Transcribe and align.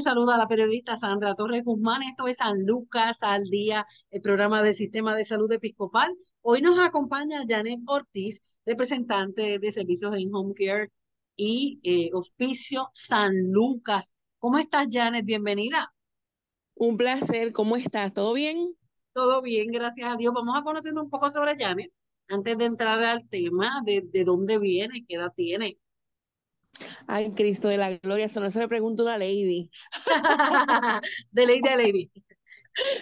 Les 0.00 0.04
saluda 0.04 0.38
la 0.38 0.48
periodista 0.48 0.96
Sandra 0.96 1.34
Torres 1.34 1.62
Guzmán. 1.62 2.02
Esto 2.02 2.26
es 2.26 2.38
San 2.38 2.64
Lucas 2.64 3.18
al 3.20 3.50
Día, 3.50 3.86
el 4.10 4.22
programa 4.22 4.62
del 4.62 4.72
Sistema 4.72 5.14
de 5.14 5.24
Salud 5.24 5.52
Episcopal. 5.52 6.16
Hoy 6.40 6.62
nos 6.62 6.78
acompaña 6.78 7.44
Janet 7.46 7.80
Ortiz, 7.84 8.40
representante 8.64 9.58
de 9.58 9.70
servicios 9.70 10.16
en 10.16 10.34
Home 10.34 10.54
Care 10.56 10.90
y 11.36 11.80
eh, 11.82 12.08
Hospicio 12.14 12.88
San 12.94 13.52
Lucas. 13.52 14.16
¿Cómo 14.38 14.56
estás, 14.56 14.86
Janet? 14.90 15.26
Bienvenida. 15.26 15.92
Un 16.76 16.96
placer. 16.96 17.52
¿Cómo 17.52 17.76
estás? 17.76 18.14
¿Todo 18.14 18.32
bien? 18.32 18.74
Todo 19.12 19.42
bien, 19.42 19.70
gracias 19.70 20.14
a 20.14 20.16
Dios. 20.16 20.32
Vamos 20.32 20.58
a 20.58 20.62
conocer 20.62 20.94
un 20.94 21.10
poco 21.10 21.28
sobre 21.28 21.58
Janet 21.58 21.92
antes 22.28 22.56
de 22.56 22.64
entrar 22.64 23.04
al 23.04 23.28
tema 23.28 23.82
de, 23.84 24.02
de 24.10 24.24
dónde 24.24 24.58
viene, 24.58 25.04
qué 25.06 25.16
edad 25.16 25.34
tiene. 25.36 25.76
Ay, 27.06 27.32
Cristo 27.32 27.68
de 27.68 27.76
la 27.76 27.96
gloria, 27.98 28.26
eso 28.26 28.40
no 28.40 28.50
se 28.50 28.60
le 28.60 28.68
pregunta 28.68 29.02
a 29.02 29.06
una 29.06 29.18
lady. 29.18 29.70
de 31.30 31.46
lady 31.46 31.68
a 31.68 31.76
lady. 31.76 32.10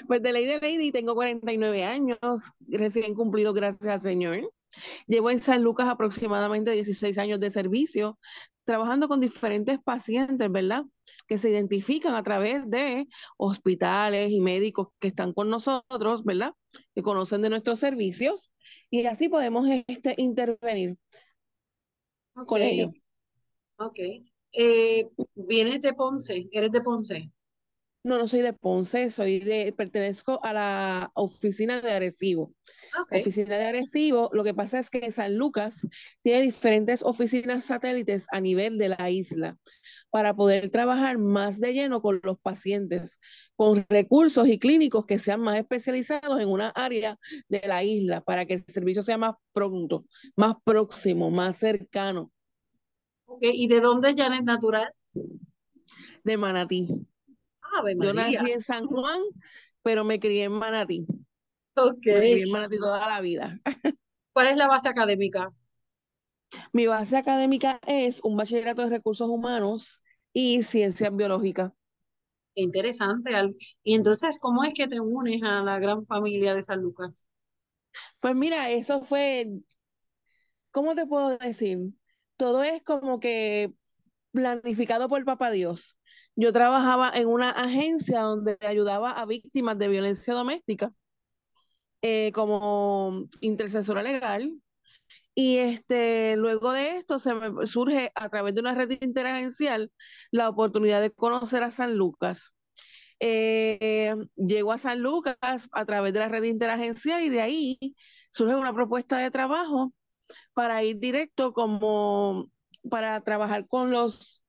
Pues 0.06 0.22
de 0.22 0.32
lady 0.32 0.50
a 0.50 0.60
lady 0.60 0.92
tengo 0.92 1.14
49 1.14 1.84
años, 1.84 2.18
recién 2.66 3.14
cumplido, 3.14 3.52
gracias 3.52 3.86
al 3.86 4.00
Señor. 4.00 4.52
Llevo 5.06 5.30
en 5.30 5.40
San 5.40 5.62
Lucas 5.62 5.88
aproximadamente 5.88 6.72
16 6.72 7.16
años 7.18 7.40
de 7.40 7.50
servicio, 7.50 8.18
trabajando 8.64 9.08
con 9.08 9.20
diferentes 9.20 9.78
pacientes, 9.78 10.50
¿verdad? 10.50 10.84
Que 11.26 11.38
se 11.38 11.50
identifican 11.50 12.14
a 12.14 12.22
través 12.22 12.68
de 12.68 13.08
hospitales 13.38 14.30
y 14.30 14.40
médicos 14.40 14.88
que 14.98 15.08
están 15.08 15.32
con 15.32 15.48
nosotros, 15.48 16.24
¿verdad? 16.24 16.52
Que 16.94 17.02
conocen 17.02 17.42
de 17.42 17.50
nuestros 17.50 17.78
servicios 17.78 18.50
y 18.90 19.06
así 19.06 19.28
podemos 19.28 19.66
este, 19.86 20.14
intervenir 20.18 20.98
con 22.46 22.60
ellos. 22.60 22.90
Ok. 23.78 23.98
Eh, 24.52 25.08
¿Vienes 25.34 25.82
de 25.82 25.92
Ponce? 25.92 26.48
¿Eres 26.52 26.72
de 26.72 26.80
Ponce? 26.80 27.30
No, 28.04 28.16
no 28.16 28.26
soy 28.26 28.40
de 28.40 28.52
Ponce, 28.52 29.10
soy 29.10 29.40
de, 29.40 29.72
pertenezco 29.72 30.40
a 30.42 30.52
la 30.52 31.10
oficina 31.14 31.80
de 31.80 31.90
Arecibo. 31.90 32.54
Okay. 33.02 33.20
Oficina 33.20 33.58
de 33.58 33.66
Arecibo, 33.66 34.30
lo 34.32 34.44
que 34.44 34.54
pasa 34.54 34.78
es 34.78 34.88
que 34.88 35.10
San 35.10 35.36
Lucas 35.36 35.86
tiene 36.22 36.42
diferentes 36.42 37.02
oficinas 37.02 37.64
satélites 37.64 38.26
a 38.30 38.40
nivel 38.40 38.78
de 38.78 38.88
la 38.90 39.10
isla 39.10 39.58
para 40.10 40.34
poder 40.34 40.70
trabajar 40.70 41.18
más 41.18 41.60
de 41.60 41.74
lleno 41.74 42.00
con 42.00 42.20
los 42.22 42.38
pacientes, 42.38 43.20
con 43.56 43.84
recursos 43.88 44.48
y 44.48 44.58
clínicos 44.58 45.04
que 45.04 45.18
sean 45.18 45.40
más 45.40 45.58
especializados 45.58 46.40
en 46.40 46.48
una 46.48 46.68
área 46.68 47.18
de 47.48 47.62
la 47.66 47.84
isla 47.84 48.22
para 48.22 48.46
que 48.46 48.54
el 48.54 48.64
servicio 48.68 49.02
sea 49.02 49.18
más 49.18 49.34
pronto, 49.52 50.06
más 50.34 50.54
próximo, 50.64 51.30
más 51.30 51.56
cercano. 51.56 52.32
Okay. 53.30 53.52
¿Y 53.54 53.68
de 53.68 53.80
dónde 53.80 54.14
Janet 54.16 54.44
Natural? 54.44 54.92
De 56.24 56.36
Manatí. 56.36 56.88
Ave 57.78 57.94
María. 57.94 58.10
Yo 58.10 58.14
nací 58.14 58.52
en 58.52 58.60
San 58.60 58.86
Juan, 58.86 59.20
pero 59.82 60.02
me 60.04 60.18
crié 60.18 60.44
en 60.44 60.52
Manatí. 60.52 61.06
Ok. 61.76 61.98
Me 62.06 62.14
crié 62.14 62.42
en 62.42 62.50
Manatí 62.50 62.78
toda 62.78 63.06
la 63.06 63.20
vida. 63.20 63.60
¿Cuál 64.32 64.46
es 64.48 64.56
la 64.56 64.66
base 64.66 64.88
académica? 64.88 65.52
Mi 66.72 66.86
base 66.86 67.16
académica 67.16 67.78
es 67.86 68.20
un 68.24 68.36
bachillerato 68.36 68.82
de 68.82 68.88
recursos 68.88 69.28
humanos 69.28 70.02
y 70.32 70.62
ciencias 70.62 71.14
biológicas. 71.14 71.72
Interesante. 72.54 73.30
Y 73.84 73.94
entonces, 73.94 74.38
¿cómo 74.40 74.64
es 74.64 74.72
que 74.74 74.88
te 74.88 75.00
unes 75.00 75.42
a 75.42 75.62
la 75.62 75.78
gran 75.78 76.06
familia 76.06 76.54
de 76.54 76.62
San 76.62 76.80
Lucas? 76.80 77.28
Pues 78.20 78.34
mira, 78.34 78.70
eso 78.70 79.02
fue, 79.02 79.48
¿cómo 80.70 80.94
te 80.94 81.06
puedo 81.06 81.36
decir? 81.38 81.78
Todo 82.38 82.62
es 82.62 82.82
como 82.82 83.20
que 83.20 83.74
planificado 84.32 85.08
por 85.08 85.24
Papá 85.24 85.50
Dios. 85.50 85.98
Yo 86.36 86.52
trabajaba 86.52 87.10
en 87.14 87.28
una 87.28 87.50
agencia 87.50 88.22
donde 88.22 88.58
ayudaba 88.62 89.12
a 89.12 89.26
víctimas 89.26 89.78
de 89.78 89.88
violencia 89.88 90.34
doméstica 90.34 90.92
eh, 92.02 92.32
como 92.32 93.28
intercesora 93.40 94.02
legal. 94.02 94.52
Y 95.34 95.58
este, 95.58 96.36
luego 96.36 96.72
de 96.72 96.96
esto 96.98 97.18
se 97.18 97.34
me 97.34 97.66
surge 97.66 98.10
a 98.14 98.28
través 98.28 98.54
de 98.54 98.60
una 98.60 98.74
red 98.74 98.90
interagencial 99.02 99.92
la 100.30 100.48
oportunidad 100.48 101.00
de 101.00 101.12
conocer 101.12 101.62
a 101.62 101.70
San 101.70 101.96
Lucas. 101.96 102.54
Eh, 103.20 104.14
llego 104.36 104.72
a 104.72 104.78
San 104.78 105.00
Lucas 105.02 105.68
a 105.72 105.84
través 105.86 106.12
de 106.12 106.20
la 106.20 106.28
red 106.28 106.44
interagencial 106.44 107.22
y 107.24 107.28
de 107.30 107.40
ahí 107.40 107.78
surge 108.30 108.54
una 108.54 108.74
propuesta 108.74 109.18
de 109.18 109.30
trabajo 109.30 109.92
para 110.54 110.82
ir 110.84 110.98
directo 110.98 111.52
como 111.52 112.50
para 112.88 113.20
trabajar 113.22 113.66
con 113.66 113.90
los, 113.90 114.42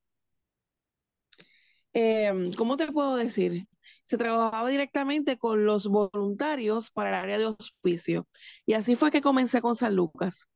eh, 1.92 2.50
¿cómo 2.56 2.76
te 2.76 2.90
puedo 2.92 3.16
decir? 3.16 3.66
Se 4.04 4.18
trabajaba 4.18 4.68
directamente 4.68 5.38
con 5.38 5.64
los 5.64 5.88
voluntarios 5.88 6.90
para 6.90 7.10
el 7.10 7.14
área 7.16 7.38
de 7.38 7.46
hospicio. 7.46 8.26
Y 8.66 8.74
así 8.74 8.96
fue 8.96 9.10
que 9.10 9.20
comencé 9.20 9.60
con 9.60 9.74
San 9.74 9.96
Lucas. 9.96 10.46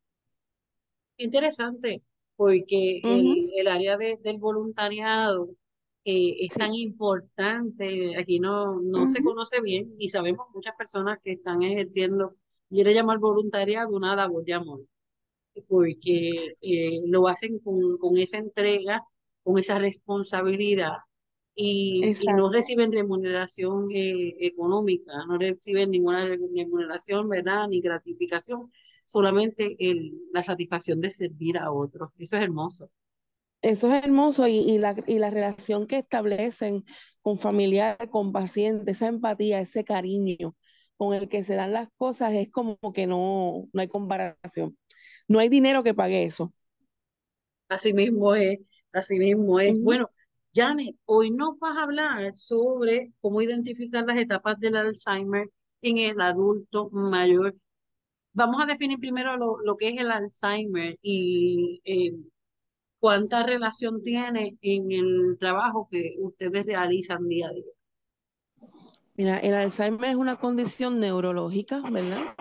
Interesante, 1.17 2.03
porque 2.37 3.01
uh 3.05 3.09
-huh. 3.09 3.51
el, 3.55 3.61
el, 3.61 3.69
área 3.69 3.97
de, 3.97 4.19
del 4.23 4.39
voluntariado 4.39 5.51
eh, 6.05 6.37
es 6.41 6.53
sí. 6.53 6.59
tan 6.59 6.75
importante. 6.75 8.17
Aquí 8.19 8.41
no, 8.41 8.81
no 8.81 9.03
uh 9.03 9.05
-huh. 9.05 9.09
se 9.09 9.23
conoce 9.23 9.61
bien 9.61 9.95
y 9.99 10.09
sabemos 10.09 10.47
muchas 10.53 10.75
personas 10.77 11.19
que 11.23 11.33
están 11.33 11.62
ejerciendo, 11.62 12.37
yo 12.71 12.85
le 12.85 12.93
llamo 12.93 13.12
al 13.12 13.19
voluntariado 13.19 13.97
una 13.97 14.17
labor 14.17 14.45
de 14.45 14.55
amor 14.55 14.81
porque 15.69 16.57
eh, 16.61 17.01
lo 17.07 17.29
hacen 17.29 17.59
con, 17.59 17.99
con, 17.99 18.17
esa 18.19 18.39
entrega, 18.39 19.03
con 19.43 19.59
esa 19.59 19.79
responsabilidad 19.79 20.99
y, 21.55 22.05
y 22.07 22.27
no 22.37 22.51
reciben 22.51 22.93
remuneración 22.93 23.89
eh, 23.93 24.35
económica, 24.41 25.13
no 25.29 25.39
reciben 25.39 25.91
ninguna 25.91 26.27
remuneración, 26.27 27.29
¿verdad? 27.29 27.69
Ni 27.69 27.81
gratificación, 27.81 28.73
solamente 29.07 29.77
el, 29.79 30.13
la 30.33 30.43
satisfacción 30.43 31.01
de 31.01 31.11
servir 31.11 31.59
a 31.59 31.71
otros. 31.73 32.11
Eso 32.19 32.37
es 32.37 32.43
hermoso. 32.43 32.91
Eso 33.63 33.91
es 33.93 34.05
hermoso 34.05 34.47
y, 34.47 34.59
y, 34.59 34.79
la, 34.79 34.95
y 35.07 35.19
la 35.19 35.31
relación 35.31 35.87
que 35.87 35.99
establecen 35.99 36.85
con 37.23 37.39
familiar, 37.39 38.11
con 38.11 38.33
paciente, 38.33 38.91
esa 38.91 39.07
empatía, 39.07 39.61
ese 39.61 39.85
cariño 39.85 40.55
con 40.97 41.15
el 41.15 41.28
que 41.28 41.43
se 41.43 41.55
dan 41.55 41.72
las 41.72 41.88
cosas 41.97 42.32
es 42.34 42.50
como 42.50 42.78
que 42.94 43.06
no, 43.06 43.69
no 43.72 43.81
hay 43.81 43.88
comparación 43.88 44.77
no 45.28 45.38
hay 45.38 45.49
dinero 45.49 45.82
que 45.82 45.94
pague 45.94 46.25
eso. 46.25 46.50
Así 47.69 47.93
mismo 47.93 48.34
es, 48.34 48.59
así 48.93 49.19
mismo 49.19 49.59
es. 49.60 49.72
Uh 49.72 49.77
-huh. 49.77 49.82
Bueno, 49.84 50.10
Janet, 50.55 50.97
hoy 51.06 51.31
nos 51.31 51.59
vas 51.59 51.77
a 51.77 51.82
hablar 51.84 52.37
sobre 52.37 53.12
cómo 53.21 53.41
identificar 53.43 54.05
las 54.06 54.19
etapas 54.19 54.59
del 54.60 54.76
Alzheimer 54.76 55.50
en 55.82 55.99
el 55.99 56.20
adulto 56.20 56.91
mayor. 56.91 57.55
Vamos 58.32 58.62
a 58.62 58.67
definir 58.67 58.99
primero 58.99 59.37
lo, 59.37 59.58
lo 59.64 59.76
que 59.76 59.88
es 59.88 59.97
el 59.99 60.11
Alzheimer 60.11 60.99
y 61.02 61.81
eh, 61.85 62.12
cuánta 62.99 63.43
relación 63.44 64.02
tiene 64.02 64.58
en 64.61 64.93
el 64.93 65.37
trabajo 65.38 65.88
que 65.90 66.17
ustedes 66.19 66.67
realizan 66.67 67.29
día 67.29 67.49
a 67.49 67.52
día. 67.52 67.64
Mira, 69.14 69.38
el 69.38 69.55
Alzheimer 69.55 70.11
es 70.11 70.16
una 70.16 70.37
condición 70.37 70.99
neurológica, 71.00 71.81
¿verdad? 71.90 72.34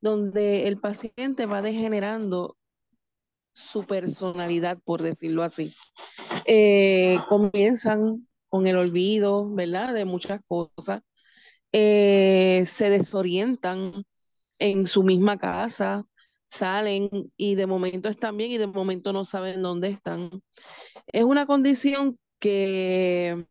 donde 0.00 0.68
el 0.68 0.78
paciente 0.78 1.46
va 1.46 1.62
degenerando 1.62 2.56
su 3.52 3.84
personalidad, 3.84 4.78
por 4.84 5.02
decirlo 5.02 5.42
así. 5.42 5.74
Eh, 6.46 7.18
comienzan 7.28 8.28
con 8.48 8.66
el 8.66 8.76
olvido, 8.76 9.52
¿verdad? 9.52 9.94
De 9.94 10.04
muchas 10.04 10.40
cosas. 10.46 11.02
Eh, 11.72 12.64
se 12.66 12.90
desorientan 12.90 14.04
en 14.58 14.86
su 14.86 15.02
misma 15.02 15.38
casa, 15.38 16.04
salen 16.48 17.10
y 17.36 17.56
de 17.56 17.66
momento 17.66 18.08
están 18.08 18.36
bien 18.36 18.52
y 18.52 18.58
de 18.58 18.66
momento 18.66 19.12
no 19.12 19.24
saben 19.24 19.62
dónde 19.62 19.88
están. 19.88 20.30
Es 21.08 21.24
una 21.24 21.46
condición 21.46 22.18
que 22.38 23.46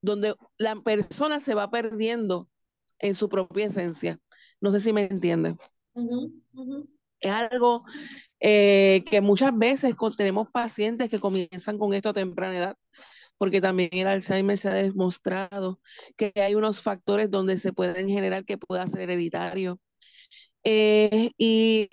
donde 0.00 0.34
la 0.58 0.76
persona 0.76 1.40
se 1.40 1.54
va 1.54 1.70
perdiendo 1.70 2.48
en 2.98 3.14
su 3.14 3.28
propia 3.28 3.66
esencia. 3.66 4.20
No 4.60 4.72
sé 4.72 4.80
si 4.80 4.92
me 4.92 5.04
entienden. 5.04 5.58
Es 7.20 7.30
algo 7.30 7.84
eh, 8.40 9.04
que 9.08 9.20
muchas 9.20 9.56
veces 9.56 9.94
tenemos 10.16 10.50
pacientes 10.50 11.10
que 11.10 11.18
comienzan 11.18 11.78
con 11.78 11.94
esto 11.94 12.10
a 12.10 12.14
temprana 12.14 12.58
edad, 12.58 12.76
porque 13.38 13.60
también 13.60 13.90
el 13.92 14.06
Alzheimer 14.06 14.58
se 14.58 14.68
ha 14.68 14.74
demostrado 14.74 15.80
que 16.16 16.32
hay 16.36 16.54
unos 16.54 16.80
factores 16.82 17.30
donde 17.30 17.58
se 17.58 17.72
pueden 17.72 18.08
generar 18.08 18.44
que 18.44 18.58
pueda 18.58 18.86
ser 18.86 19.02
hereditario. 19.02 19.80
Eh, 20.64 21.30
y 21.38 21.88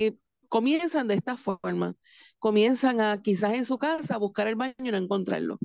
comienzan 0.50 1.08
de 1.08 1.16
esta 1.16 1.38
forma, 1.38 1.96
comienzan 2.40 3.02
a 3.02 3.22
quizás 3.22 3.54
en 3.54 3.66
su 3.66 3.78
casa 3.78 4.16
a 4.16 4.18
buscar 4.18 4.48
el 4.48 4.56
baño 4.56 4.76
y 4.80 4.92
no 4.92 4.98
encontrarlo. 4.98 5.60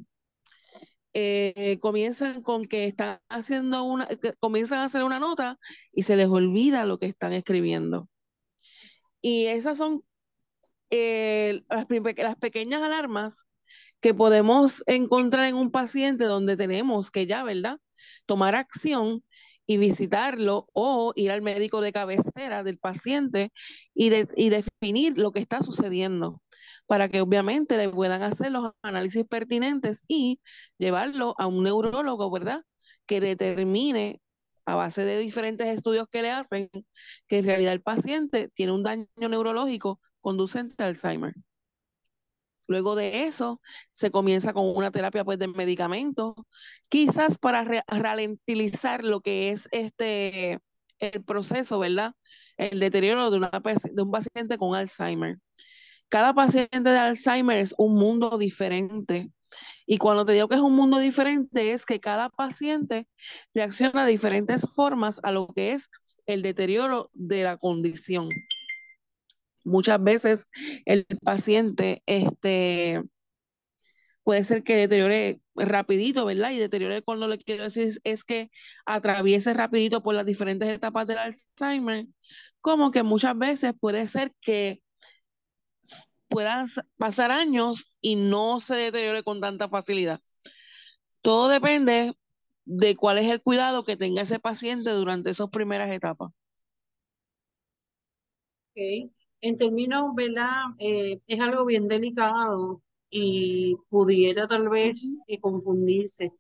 Eh, 1.21 1.79
comienzan 1.81 2.43
con 2.43 2.65
que 2.67 2.87
están 2.87 3.19
haciendo 3.29 3.83
una, 3.83 4.07
comienzan 4.39 4.79
a 4.79 4.85
hacer 4.85 5.03
una 5.03 5.19
nota 5.19 5.59
y 5.93 6.05
se 6.05 6.15
les 6.15 6.29
olvida 6.29 6.87
lo 6.87 6.99
que 7.01 7.07
están 7.07 7.33
escribiendo. 7.33 8.09
Y 9.21 9.47
esas 9.47 9.79
son 9.79 10.05
eh, 10.91 11.63
las, 11.69 11.87
las 12.19 12.37
pequeñas 12.37 12.83
alarmas 12.83 13.47
que 14.01 14.15
podemos 14.15 14.85
encontrar 14.87 15.49
en 15.49 15.57
un 15.57 15.73
paciente 15.73 16.25
donde 16.25 16.57
tenemos 16.57 17.11
que 17.11 17.27
ya, 17.27 17.43
¿verdad? 17.43 17.79
Tomar 18.25 18.55
acción 18.55 19.25
y 19.69 19.77
visitarlo 19.77 20.69
o 20.73 21.13
ir 21.15 21.31
al 21.31 21.43
médico 21.43 21.83
de 21.83 21.93
cabecera 21.93 22.65
del 22.65 22.79
paciente 22.79 23.53
y, 23.95 24.11
y 24.37 24.49
definir 24.49 25.19
lo 25.19 25.31
que 25.31 25.41
está 25.41 25.63
sucediendo 25.63 26.43
para 26.87 27.09
que 27.11 27.21
obviamente 27.21 27.77
le 27.77 27.91
puedan 27.91 28.23
hacer 28.23 28.51
los 28.51 28.73
análisis 28.83 29.27
pertinentes 29.27 30.05
y 30.09 30.41
llevarlo 30.79 31.35
a 31.39 31.47
un 31.47 31.63
neurólogo, 31.65 32.31
¿verdad? 32.31 32.63
Que 33.07 33.21
determine 33.21 34.23
a 34.65 34.75
base 34.75 35.05
de 35.05 35.19
diferentes 35.19 35.67
estudios 35.69 36.09
que 36.11 36.23
le 36.23 36.31
hacen 36.31 36.71
que 37.27 37.39
en 37.39 37.45
realidad 37.45 37.75
el 37.75 37.83
paciente 37.83 38.49
tiene 38.55 38.73
un 38.73 38.83
daño 38.83 39.07
neurológico 39.17 40.01
conducente 40.21 40.83
a 40.83 40.87
Alzheimer. 40.87 41.35
Luego 42.69 42.95
de 42.95 43.25
eso, 43.27 43.61
se 43.93 44.11
comienza 44.11 44.53
con 44.53 44.69
una 44.77 44.91
terapia 44.93 45.25
pues, 45.25 45.39
de 45.39 45.49
medicamentos, 45.49 46.35
quizás 46.89 47.39
para 47.39 47.65
ralentizar 47.89 49.05
lo 49.05 49.21
que 49.21 49.51
es 49.51 49.69
este 49.73 50.61
el 51.01 51.25
proceso, 51.25 51.79
¿verdad? 51.79 52.13
El 52.57 52.81
deterioro 52.81 53.31
de, 53.31 53.39
una, 53.39 53.51
de 53.51 54.03
un 54.03 54.11
paciente 54.11 54.59
con 54.59 54.75
Alzheimer. 54.75 55.39
Cada 56.09 56.35
paciente 56.35 56.83
de 56.83 56.99
Alzheimer 56.99 57.59
es 57.59 57.75
un 57.79 57.95
mundo 57.95 58.37
diferente. 58.37 59.31
Y 59.87 59.99
cuando 59.99 60.25
te 60.27 60.33
digo 60.33 60.49
que 60.49 60.57
es 60.57 60.61
un 60.61 60.75
mundo 60.75 60.99
diferente, 60.99 61.73
es 61.73 61.87
que 61.87 62.01
cada 62.01 62.29
paciente 62.29 63.07
reacciona 63.55 64.05
de 64.05 64.11
diferentes 64.11 64.67
formas 64.75 65.21
a 65.23 65.33
lo 65.33 65.49
que 65.49 65.73
es 65.73 65.89
el 66.27 66.43
deterioro 66.43 67.11
de 67.15 67.45
la 67.45 67.57
condición. 67.57 68.29
Muchas 69.69 70.03
veces 70.03 70.49
el 70.85 71.07
paciente 71.23 72.03
este, 72.07 73.03
puede 74.29 74.45
ser 74.45 74.63
que 74.63 74.77
deteriore 74.77 75.41
rapidito, 75.55 76.27
¿verdad? 76.27 76.51
Y 76.51 76.59
deteriore 76.59 77.03
cuando 77.03 77.29
le 77.29 77.39
quiero 77.39 77.65
decir 77.65 77.95
es 78.05 78.25
que 78.25 78.51
atraviese 78.85 79.55
rapidito 79.55 80.03
por 80.03 80.15
las 80.15 80.27
diferentes 80.27 80.69
etapas 80.69 81.07
del 81.07 81.19
Alzheimer, 81.19 82.07
como 82.61 82.91
que 82.91 83.03
muchas 83.03 83.39
veces 83.39 83.73
puede 83.81 84.07
ser 84.07 84.35
que 84.43 84.83
puedan 86.29 86.67
pasar 86.99 87.31
años 87.31 87.87
y 88.01 88.17
no 88.17 88.61
se 88.61 88.75
deteriore 88.75 89.23
con 89.23 89.41
tanta 89.41 89.69
facilidad. 89.69 90.21
Todo 91.23 91.49
depende 91.49 92.13
de 92.67 92.97
cuál 92.97 93.19
es 93.19 93.31
el 93.31 93.41
cuidado 93.43 93.85
que 93.85 93.97
tenga 93.97 94.23
ese 94.23 94.39
paciente 94.41 94.91
durante 94.91 95.31
esas 95.31 95.49
primeras 95.51 95.91
etapas. 95.91 96.31
Okay 98.73 99.18
en 99.41 99.57
términos, 99.57 100.15
¿verdad? 100.15 100.65
Eh, 100.79 101.21
es 101.27 101.41
algo 101.41 101.65
bien 101.65 101.89
delicado 101.89 102.83
y 103.11 103.77
pudiera 103.89 104.47
tal 104.49 104.69
vez 104.69 105.19
eh, 105.27 105.41
confundirse 105.41 106.33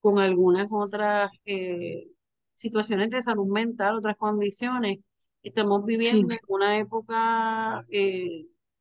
con 0.00 0.18
algunas 0.18 0.68
otras 0.70 1.30
eh, 1.44 2.08
situaciones 2.54 3.10
de 3.10 3.22
salud 3.22 3.48
mental, 3.48 3.96
otras 3.96 4.16
condiciones. 4.16 4.98
Estamos 5.42 5.84
viviendo 5.84 6.32
en 6.34 6.40
una 6.48 6.78
época 6.78 7.84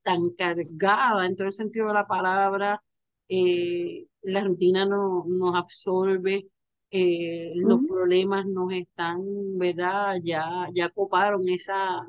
tan 0.03 0.29
cargada 0.31 1.25
en 1.25 1.35
todo 1.35 1.47
el 1.47 1.53
sentido 1.53 1.87
de 1.87 1.93
la 1.93 2.07
palabra, 2.07 2.83
la 3.27 4.43
rutina 4.43 4.85
no, 4.85 5.25
nos 5.27 5.55
absorbe, 5.55 6.47
los 6.91 7.79
problemas 7.87 8.45
nos 8.45 8.71
están, 8.73 9.21
¿verdad? 9.57 10.17
Ya, 10.23 10.67
ya 10.73 10.89
coparon 10.89 11.49
esa, 11.49 12.05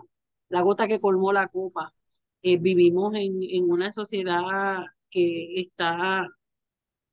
la 0.52 0.62
gota 0.62 0.86
que 0.86 1.00
colmó 1.00 1.32
la 1.32 1.48
copa. 1.48 1.94
Eh, 2.42 2.58
vivimos 2.58 3.14
en, 3.14 3.42
en, 3.42 3.70
una 3.70 3.90
sociedad 3.92 4.84
que 5.10 5.60
está 5.60 6.28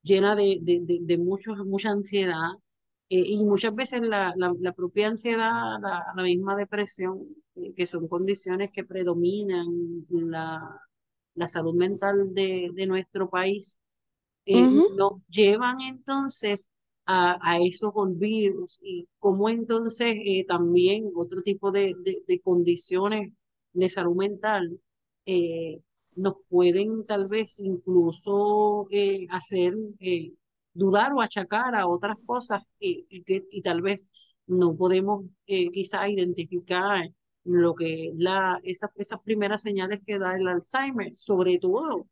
llena 0.04 0.36
de, 0.36 0.60
de, 0.62 1.00
de, 1.02 1.18
mucha 1.18 1.90
ansiedad 1.92 2.50
eh, 3.10 3.24
y 3.26 3.44
muchas 3.46 3.74
veces 3.76 4.02
la, 4.02 4.34
la, 4.38 4.74
propia 4.74 5.08
ansiedad, 5.08 5.80
la, 5.82 6.04
la 6.16 6.24
misma 6.24 6.56
depresión, 6.58 7.28
eh, 7.56 7.74
que 7.76 7.86
son 7.86 8.08
condiciones 8.08 8.72
que 8.72 8.84
predominan 8.84 9.68
la, 10.10 10.82
la 11.36 11.48
salud 11.48 11.76
mental 11.76 12.34
de, 12.34 12.72
de 12.74 12.88
nuestro 12.88 13.30
país, 13.30 13.80
nos 14.46 15.26
llevan 15.28 15.80
entonces 15.82 16.72
a, 17.12 17.60
esos 17.62 17.92
olvidos 17.96 18.80
y 18.84 19.08
cómo 19.18 19.50
entonces 19.50 20.14
eh, 20.26 20.46
también 20.48 21.10
otro 21.16 21.42
tipo 21.42 21.72
de, 21.72 21.96
de, 22.28 22.40
condiciones 22.42 23.34
de 23.74 23.90
salud 23.90 24.16
mental 24.16 24.80
eh, 25.26 25.82
nos 26.16 26.36
pueden 26.50 27.06
tal 27.06 27.28
vez 27.28 27.60
incluso 27.60 28.88
eh, 28.92 29.26
hacer 29.32 29.74
dudar 30.74 31.14
o 31.14 31.22
achacar 31.22 31.74
a 31.76 31.88
otras 31.88 32.18
cosas 32.26 32.62
y, 32.80 33.06
y, 33.10 33.62
tal 33.64 33.82
vez 33.82 34.12
no 34.46 34.76
podemos 34.76 35.26
quizá 35.46 36.08
identificar 36.10 37.10
lo 37.44 37.74
que 37.74 38.12
la, 38.16 38.60
esas, 38.64 38.92
esas 38.96 39.20
primeras 39.22 39.64
señales 39.64 40.02
que 40.06 40.20
da 40.20 40.36
el 40.36 40.48
Alzheimer, 40.48 41.16
sobre 41.16 41.58
todo 41.58 42.08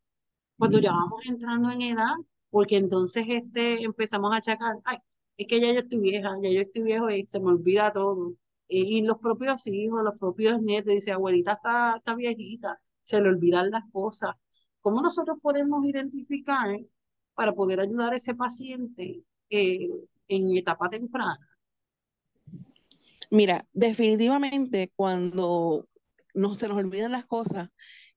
cuando 0.58 0.80
ya 0.80 0.92
vamos 0.92 1.22
entrando 1.26 1.70
en 1.70 1.82
edad 1.84 2.16
porque 2.50 2.78
entonces 2.78 3.26
este, 3.28 3.84
empezamos 3.84 4.34
a 4.34 4.38
achacar, 4.38 4.78
ay, 4.86 4.98
es 5.38 5.48
que 5.48 5.62
ya 5.62 5.72
yo 5.74 5.80
estoy 5.80 6.00
vieja, 6.00 6.36
ya 6.42 6.50
yo 6.50 6.62
estoy 6.62 6.84
viejo 6.84 7.10
y 7.10 7.26
se 7.28 7.40
me 7.40 7.48
olvida 7.48 7.92
todo. 7.94 8.34
y 8.70 9.02
los 9.04 9.18
propios 9.20 9.66
hijos, 9.68 10.04
los 10.04 10.18
propios 10.20 10.62
nietos, 10.62 10.94
dice, 10.94 11.12
abuelita 11.12 11.54
está, 11.54 11.96
está 11.98 12.16
viejita, 12.16 12.80
se 13.02 13.22
le 13.22 13.30
olvidan 13.30 13.72
las 13.72 13.84
cosas. 13.92 14.36
¿Cómo 14.82 15.02
nosotros 15.02 15.38
podemos 15.42 15.86
identificar 15.86 16.78
para 17.34 17.54
poder 17.54 17.80
ayudar 17.80 18.14
a 18.14 18.18
ese 18.18 18.36
paciente 18.36 19.22
eh, 19.50 19.90
en 20.28 20.58
etapa 20.58 20.90
temprana? 20.90 21.40
Mira, 23.30 23.68
definitivamente 23.74 24.92
cuando 24.96 25.88
no 26.34 26.56
se 26.56 26.68
nos 26.68 26.78
olvidan 26.78 27.12
las 27.12 27.26
cosas 27.26 27.70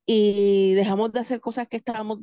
y 0.06 0.74
dejamos 0.74 1.12
de 1.12 1.20
hacer 1.20 1.40
cosas 1.40 1.68
que 1.68 1.78
estamos 1.78 2.20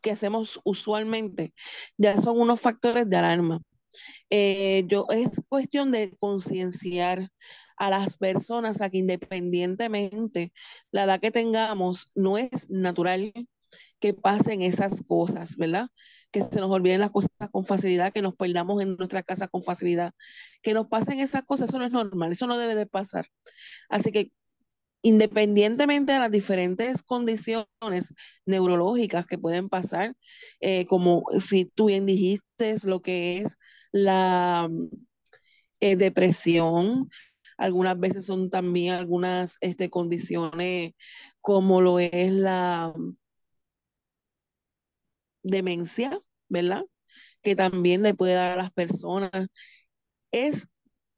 que 0.00 0.10
hacemos 0.12 0.60
usualmente, 0.64 1.54
ya 1.96 2.20
son 2.20 2.40
unos 2.40 2.60
factores 2.60 3.08
de 3.08 3.16
alarma. 3.16 3.60
Eh, 4.30 4.84
yo, 4.86 5.06
es 5.10 5.30
cuestión 5.48 5.92
de 5.92 6.16
concienciar 6.18 7.30
a 7.76 7.90
las 7.90 8.16
personas 8.16 8.80
a 8.80 8.90
que 8.90 8.98
independientemente 8.98 10.52
la 10.90 11.04
edad 11.04 11.20
que 11.20 11.30
tengamos, 11.30 12.10
no 12.14 12.38
es 12.38 12.68
natural 12.70 13.32
que 14.00 14.14
pasen 14.14 14.62
esas 14.62 15.02
cosas, 15.02 15.56
¿verdad? 15.56 15.88
Que 16.30 16.42
se 16.42 16.60
nos 16.60 16.70
olviden 16.70 17.00
las 17.00 17.10
cosas 17.10 17.30
con 17.50 17.64
facilidad, 17.64 18.12
que 18.12 18.22
nos 18.22 18.34
perdamos 18.36 18.80
en 18.82 18.96
nuestra 18.96 19.22
casa 19.22 19.48
con 19.48 19.62
facilidad, 19.62 20.12
que 20.62 20.74
nos 20.74 20.86
pasen 20.88 21.20
esas 21.20 21.42
cosas, 21.44 21.68
eso 21.68 21.78
no 21.78 21.84
es 21.84 21.92
normal, 21.92 22.32
eso 22.32 22.46
no 22.46 22.58
debe 22.58 22.74
de 22.74 22.86
pasar. 22.86 23.26
Así 23.88 24.12
que 24.12 24.32
independientemente 25.02 26.12
de 26.12 26.18
las 26.18 26.30
diferentes 26.30 27.02
condiciones 27.02 28.14
neurológicas 28.46 29.26
que 29.26 29.38
pueden 29.38 29.68
pasar, 29.68 30.14
eh, 30.60 30.86
como 30.86 31.24
si 31.38 31.66
tú 31.66 31.86
bien 31.86 32.06
dijiste 32.06 32.76
lo 32.84 33.00
que 33.02 33.38
es 33.38 33.56
la 33.92 34.68
eh, 35.80 35.96
depresión, 35.96 37.10
algunas 37.56 37.98
veces 37.98 38.26
son 38.26 38.50
también 38.50 38.94
algunas 38.94 39.56
este, 39.60 39.90
condiciones 39.90 40.94
como 41.40 41.80
lo 41.80 41.98
es 41.98 42.32
la 42.32 42.92
demencia, 45.42 46.20
¿verdad? 46.48 46.84
Que 47.42 47.56
también 47.56 48.02
le 48.02 48.14
puede 48.14 48.34
dar 48.34 48.52
a 48.52 48.56
las 48.62 48.72
personas. 48.72 49.48
Es 50.32 50.68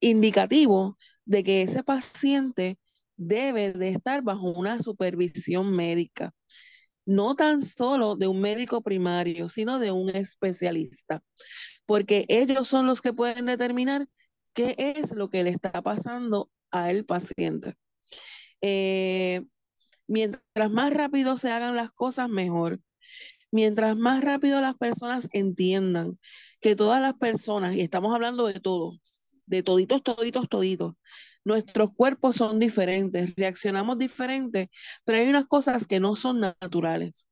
indicativo 0.01 0.99
de 1.25 1.45
que 1.45 1.63
ese 1.63 1.83
paciente 1.85 2.79
debe 3.21 3.73
de 3.75 3.91
estar 3.91 4.23
bajo 4.23 4.51
una 4.51 4.79
supervisión 4.79 5.73
médica, 5.73 6.33
no 7.05 7.37
tan 7.37 7.61
solo 7.61 8.17
de 8.17 8.27
un 8.27 8.41
médico 8.41 8.81
primario, 8.83 9.49
sino 9.51 9.79
de 9.79 9.91
un 9.93 10.09
especialista, 10.09 11.23
porque 11.85 12.25
ellos 12.29 12.67
son 12.67 12.87
los 12.87 13.03
que 13.03 13.13
pueden 13.13 13.45
determinar 13.45 14.09
qué 14.55 14.75
es 14.79 15.13
lo 15.13 15.29
que 15.29 15.45
le 15.45 15.51
está 15.51 15.83
pasando 15.83 16.51
al 16.71 17.05
paciente. 17.05 17.75
Eh, 18.63 19.43
mientras 20.07 20.71
más 20.71 20.93
rápido 20.95 21.37
se 21.37 21.51
hagan 21.51 21.77
las 21.77 21.93
cosas, 21.93 22.29
mejor. 22.31 22.81
Mientras 23.53 23.97
más 23.97 24.23
rápido 24.25 24.61
las 24.63 24.77
personas 24.77 25.29
entiendan 25.33 26.19
que 26.61 26.75
todas 26.75 27.03
las 27.03 27.15
personas, 27.15 27.75
y 27.77 27.83
estamos 27.83 28.15
hablando 28.15 28.47
de 28.47 28.61
todos, 28.61 29.01
de 29.47 29.63
toditos, 29.63 30.03
toditos, 30.03 30.49
toditos, 30.49 30.95
nuestros 31.45 31.93
cuerpos 31.95 32.37
son 32.37 32.59
diferentes, 32.59 33.35
reaccionamos 33.37 33.99
diferentes, 33.99 34.69
pero 35.05 35.19
hay 35.19 35.29
unas 35.29 35.47
cosas 35.47 35.87
que 35.87 36.01
no 36.01 36.15
son 36.17 36.41
naturales. 36.41 37.27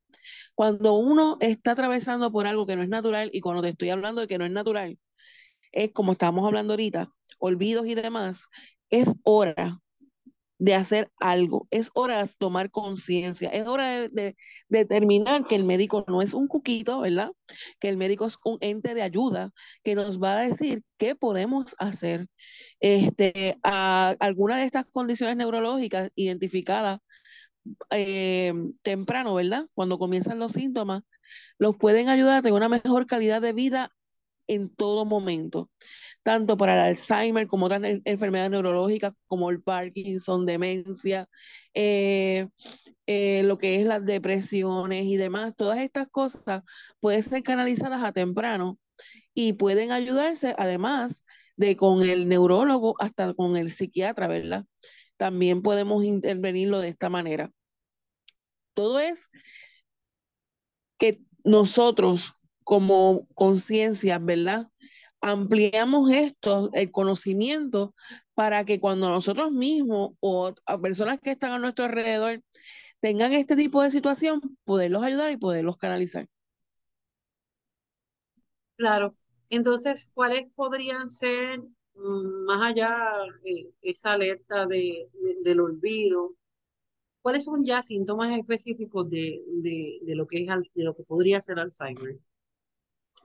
Cuando 0.54 0.94
uno 0.94 1.36
está 1.40 1.72
atravesando 1.72 2.32
por 2.32 2.46
algo 2.46 2.66
que 2.66 2.76
no 2.76 2.82
es 2.82 2.88
natural, 2.88 3.30
y 3.32 3.40
cuando 3.40 3.62
te 3.62 3.70
estoy 3.70 3.90
hablando 3.90 4.20
de 4.20 4.28
que 4.28 4.38
no 4.38 4.44
es 4.44 4.52
natural, 4.52 4.98
es 5.72 5.92
como 5.92 6.12
estábamos 6.12 6.46
hablando 6.46 6.72
ahorita, 6.74 7.10
olvidos 7.38 7.86
y 7.86 7.94
demás, 7.94 8.48
es 8.90 9.14
hora 9.24 9.80
de 10.58 10.74
hacer 10.74 11.10
algo, 11.20 11.68
es 11.70 11.90
hora 11.94 12.22
de 12.24 12.30
tomar 12.38 12.70
conciencia, 12.70 13.48
es 13.50 13.66
hora 13.66 14.08
de, 14.08 14.36
determinar 14.68 15.46
que 15.46 15.54
el 15.54 15.64
médico 15.64 16.04
no 16.08 16.22
es 16.22 16.34
un 16.34 16.48
cuquito, 16.48 17.00
¿verdad? 17.00 17.30
Que 17.80 17.88
el 17.88 17.96
médico 17.96 18.26
es 18.26 18.38
un 18.44 18.58
ente 18.60 18.94
de 18.94 19.02
ayuda 19.02 19.52
que 19.84 19.94
nos 19.94 20.20
va 20.20 20.38
a 20.38 20.42
decir 20.42 20.82
qué 20.98 21.14
podemos 21.14 21.76
hacer. 21.78 22.26
Este, 22.80 23.58
a 23.62 24.16
alguna 24.20 24.58
de 24.58 24.64
estas 24.64 24.86
condiciones 24.86 25.36
neurológicas 25.36 26.10
identificadas 26.16 27.00
eh, 27.90 28.52
temprano, 28.82 29.34
¿verdad? 29.34 29.66
Cuando 29.74 29.98
comienzan 29.98 30.38
los 30.38 30.52
síntomas, 30.52 31.02
los 31.58 31.76
pueden 31.76 32.08
ayudar 32.08 32.38
a 32.38 32.42
tener 32.42 32.54
una 32.54 32.68
mejor 32.68 33.06
calidad 33.06 33.40
de 33.42 33.52
vida 33.52 33.92
en 34.48 34.74
todo 34.74 35.04
momento, 35.04 35.70
tanto 36.28 36.58
para 36.58 36.74
el 36.74 36.80
Alzheimer 36.90 37.46
como 37.46 37.64
otras 37.64 37.80
enfermedades 38.04 38.50
neurológicas 38.50 39.14
como 39.26 39.48
el 39.48 39.62
Parkinson, 39.62 40.44
demencia, 40.44 41.26
eh, 41.72 42.48
eh, 43.06 43.42
lo 43.44 43.56
que 43.56 43.80
es 43.80 43.86
las 43.86 44.04
depresiones 44.04 45.06
y 45.06 45.16
demás, 45.16 45.56
todas 45.56 45.78
estas 45.78 46.06
cosas 46.10 46.64
pueden 47.00 47.22
ser 47.22 47.42
canalizadas 47.42 48.04
a 48.04 48.12
temprano 48.12 48.78
y 49.32 49.54
pueden 49.54 49.90
ayudarse 49.90 50.54
además 50.58 51.24
de 51.56 51.78
con 51.78 52.02
el 52.02 52.28
neurólogo 52.28 52.94
hasta 52.98 53.32
con 53.32 53.56
el 53.56 53.70
psiquiatra, 53.70 54.28
¿verdad? 54.28 54.66
También 55.16 55.62
podemos 55.62 56.04
intervenirlo 56.04 56.80
de 56.80 56.90
esta 56.90 57.08
manera. 57.08 57.50
Todo 58.74 59.00
es 59.00 59.30
que 60.98 61.22
nosotros 61.42 62.34
como 62.64 63.26
conciencia, 63.34 64.18
¿verdad? 64.18 64.68
Ampliamos 65.20 66.10
esto, 66.10 66.70
el 66.72 66.90
conocimiento, 66.90 67.94
para 68.34 68.64
que 68.64 68.78
cuando 68.78 69.08
nosotros 69.08 69.50
mismos 69.50 70.12
o 70.20 70.54
personas 70.80 71.20
que 71.20 71.32
están 71.32 71.52
a 71.52 71.58
nuestro 71.58 71.84
alrededor 71.86 72.42
tengan 73.00 73.32
este 73.32 73.56
tipo 73.56 73.82
de 73.82 73.90
situación, 73.90 74.40
poderlos 74.64 75.02
ayudar 75.02 75.30
y 75.30 75.36
poderlos 75.36 75.76
canalizar. 75.76 76.28
Claro. 78.76 79.16
Entonces, 79.50 80.10
¿cuáles 80.14 80.46
podrían 80.54 81.08
ser, 81.08 81.60
mm, 81.94 82.44
más 82.44 82.70
allá 82.70 83.08
de 83.42 83.70
esa 83.82 84.12
alerta 84.12 84.66
de, 84.66 85.08
del 85.42 85.60
olvido, 85.60 86.34
cuáles 87.22 87.44
son 87.44 87.64
ya 87.64 87.82
síntomas 87.82 88.36
específicos 88.38 89.10
de, 89.10 89.42
de, 89.46 90.14
lo 90.14 90.26
que 90.26 90.44
es 90.44 90.70
de 90.74 90.84
lo 90.84 90.94
que 90.94 91.02
podría 91.02 91.40
ser 91.40 91.58
Alzheimer? 91.58 92.18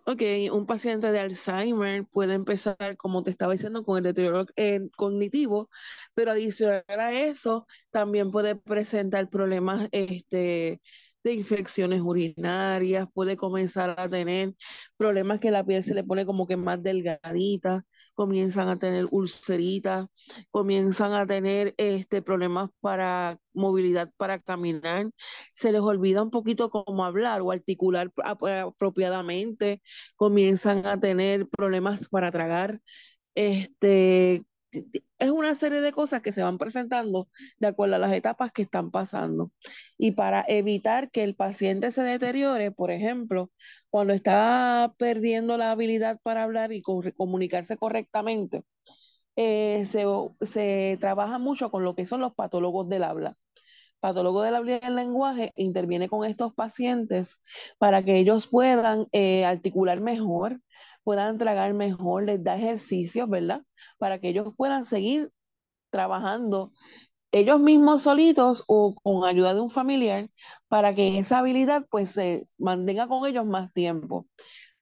Ok, 0.06 0.22
un 0.52 0.66
paciente 0.66 1.12
de 1.12 1.20
Alzheimer 1.20 2.06
puede 2.06 2.34
empezar, 2.34 2.98
como 2.98 3.24
te 3.24 3.32
estaba 3.32 3.54
diciendo, 3.54 3.84
con 3.86 3.98
el 3.98 4.04
deterioro 4.04 4.46
eh, 4.58 4.90
cognitivo, 4.98 5.70
pero 6.14 6.32
adicional 6.32 6.84
a 6.90 7.14
eso, 7.14 7.68
también 7.90 8.30
puede 8.30 8.56
presentar 8.56 9.30
problemas 9.30 9.88
este, 9.94 10.82
de 11.24 11.34
infecciones 11.34 12.02
urinarias, 12.02 13.08
puede 13.14 13.38
comenzar 13.38 13.96
a 13.98 14.10
tener 14.10 14.54
problemas 14.98 15.40
que 15.40 15.52
la 15.52 15.64
piel 15.66 15.82
se 15.84 15.94
le 15.94 16.04
pone 16.04 16.26
como 16.26 16.48
que 16.48 16.58
más 16.58 16.84
delgadita, 16.84 17.86
comienzan 18.14 18.70
a 18.70 18.78
tener 18.78 19.08
ulceritas, 19.12 20.08
comienzan 20.52 21.14
a 21.14 21.26
tener 21.28 21.74
este, 21.78 22.22
problemas 22.22 22.70
para 22.82 23.40
movilidad 23.54 24.12
para 24.18 24.40
caminar, 24.40 25.10
se 25.54 25.72
les 25.72 25.82
olvida 25.82 26.24
un 26.24 26.32
poquito 26.32 26.70
cómo 26.70 27.06
hablar 27.06 27.42
o 27.42 27.52
articular 27.52 28.12
apropiadamente, 28.24 29.82
comienzan 30.16 30.86
a 30.86 31.00
tener 31.00 31.48
problemas 31.48 32.10
para 32.10 32.32
tragar, 32.32 32.80
este, 33.36 34.44
es 35.20 35.30
una 35.30 35.56
serie 35.56 35.82
de 35.82 35.92
cosas 35.92 36.22
que 36.22 36.32
se 36.32 36.44
van 36.44 36.58
presentando 36.58 37.30
de 37.60 37.68
acuerdo 37.68 37.96
a 37.96 38.00
las 38.00 38.14
etapas 38.14 38.52
que 38.52 38.64
están 38.64 38.92
pasando. 38.92 39.52
Y 39.98 40.12
para 40.12 40.46
evitar 40.48 41.12
que 41.12 41.24
el 41.24 41.36
paciente 41.36 41.92
se 41.92 42.02
deteriore, 42.04 42.72
por 42.72 42.92
ejemplo, 42.92 43.52
cuando 43.90 44.14
está 44.14 44.94
perdiendo 44.98 45.58
la 45.58 45.72
habilidad 45.72 46.20
para 46.24 46.44
hablar 46.44 46.72
y 46.74 46.82
comunicarse 46.82 47.78
correctamente, 47.78 48.64
eh, 49.36 49.86
se, 49.86 50.06
se, 50.42 50.98
trabaja 51.00 51.40
mucho 51.40 51.72
con 51.72 51.84
lo 51.84 51.96
que 51.96 52.06
son 52.06 52.22
los 52.22 52.34
patólogos 52.36 52.88
del 52.90 53.04
habla. 53.04 53.36
Patólogo 54.00 54.42
del 54.42 54.56
habla 54.56 54.80
y 54.84 54.86
el 54.86 54.96
lenguaje 54.96 55.54
interviene 55.56 56.10
con 56.10 56.26
estos 56.26 56.54
pacientes 56.54 57.40
para 57.78 58.04
que 58.04 58.18
ellos 58.18 58.48
puedan 58.48 59.08
eh, 59.14 59.46
articular 59.46 60.02
mejor, 60.02 60.60
puedan 61.04 61.38
tragar 61.38 61.74
mejor, 61.74 62.24
les 62.24 62.44
da 62.44 62.56
ejercicios, 62.56 63.30
¿verdad? 63.30 63.62
Para 63.98 64.20
que 64.20 64.30
ellos 64.30 64.54
puedan 64.58 64.86
seguir 64.86 65.32
trabajando 65.90 66.72
ellos 67.34 67.60
mismos 67.60 68.04
solitos 68.04 68.64
o 68.68 68.96
con 68.96 69.26
ayuda 69.26 69.56
de 69.56 69.62
un 69.62 69.72
familiar 69.72 70.30
para 70.68 70.94
que 70.94 71.18
esa 71.18 71.40
habilidad 71.40 71.86
pues 71.90 72.12
se 72.12 72.48
mantenga 72.60 73.08
con 73.08 73.26
ellos 73.28 73.46
más 73.46 73.74
tiempo. 73.74 74.28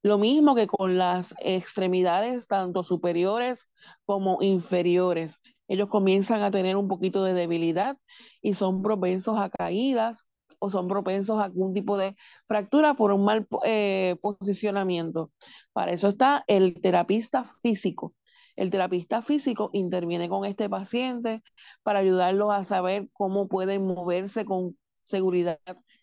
Lo 0.03 0.17
mismo 0.17 0.53
que 0.53 0.67
con 0.67 0.97
las 0.97 1.33
extremidades 1.39 2.47
tanto 2.47 2.83
superiores 2.83 3.69
como 4.05 4.41
inferiores. 4.41 5.39
Ellos 5.69 5.87
comienzan 5.87 6.41
a 6.41 6.51
tener 6.51 6.75
un 6.75 6.89
poquito 6.89 7.23
de 7.23 7.33
debilidad 7.33 7.97
y 8.41 8.53
son 8.55 8.81
propensos 8.81 9.37
a 9.37 9.49
caídas 9.49 10.25
o 10.61 10.69
son 10.69 10.87
propensos 10.87 11.39
a 11.39 11.45
algún 11.45 11.73
tipo 11.73 11.97
de 11.97 12.15
fractura 12.47 12.93
por 12.93 13.11
un 13.11 13.25
mal 13.25 13.47
eh, 13.65 14.15
posicionamiento. 14.21 15.31
Para 15.73 15.91
eso 15.91 16.07
está 16.09 16.43
el 16.47 16.79
terapista 16.81 17.45
físico. 17.63 18.13
El 18.55 18.69
terapista 18.69 19.21
físico 19.23 19.71
interviene 19.73 20.29
con 20.29 20.45
este 20.45 20.69
paciente 20.69 21.41
para 21.83 21.99
ayudarlos 21.99 22.51
a 22.53 22.63
saber 22.63 23.09
cómo 23.13 23.47
pueden 23.47 23.85
moverse 23.85 24.45
con 24.45 24.77
seguridad 25.01 25.59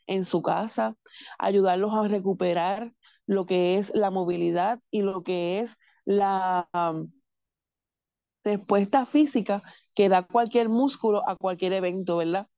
en 0.07 0.25
su 0.25 0.43
casa, 0.43 0.97
ayudarlos 1.39 1.93
a 1.95 2.09
recuperar 2.09 2.93
lo 3.27 3.47
que 3.47 3.79
es 3.79 3.93
la 3.95 4.11
movilidad 4.11 4.81
y 4.91 5.03
lo 5.03 5.23
que 5.23 5.61
es 5.61 5.77
la 6.05 6.69
respuesta 8.43 9.07
física 9.07 9.63
que 9.95 10.09
da 10.09 10.23
cualquier 10.27 10.69
músculo 10.69 11.29
a 11.29 11.37
cualquier 11.37 11.75
evento, 11.75 12.17
¿verdad? 12.17 12.49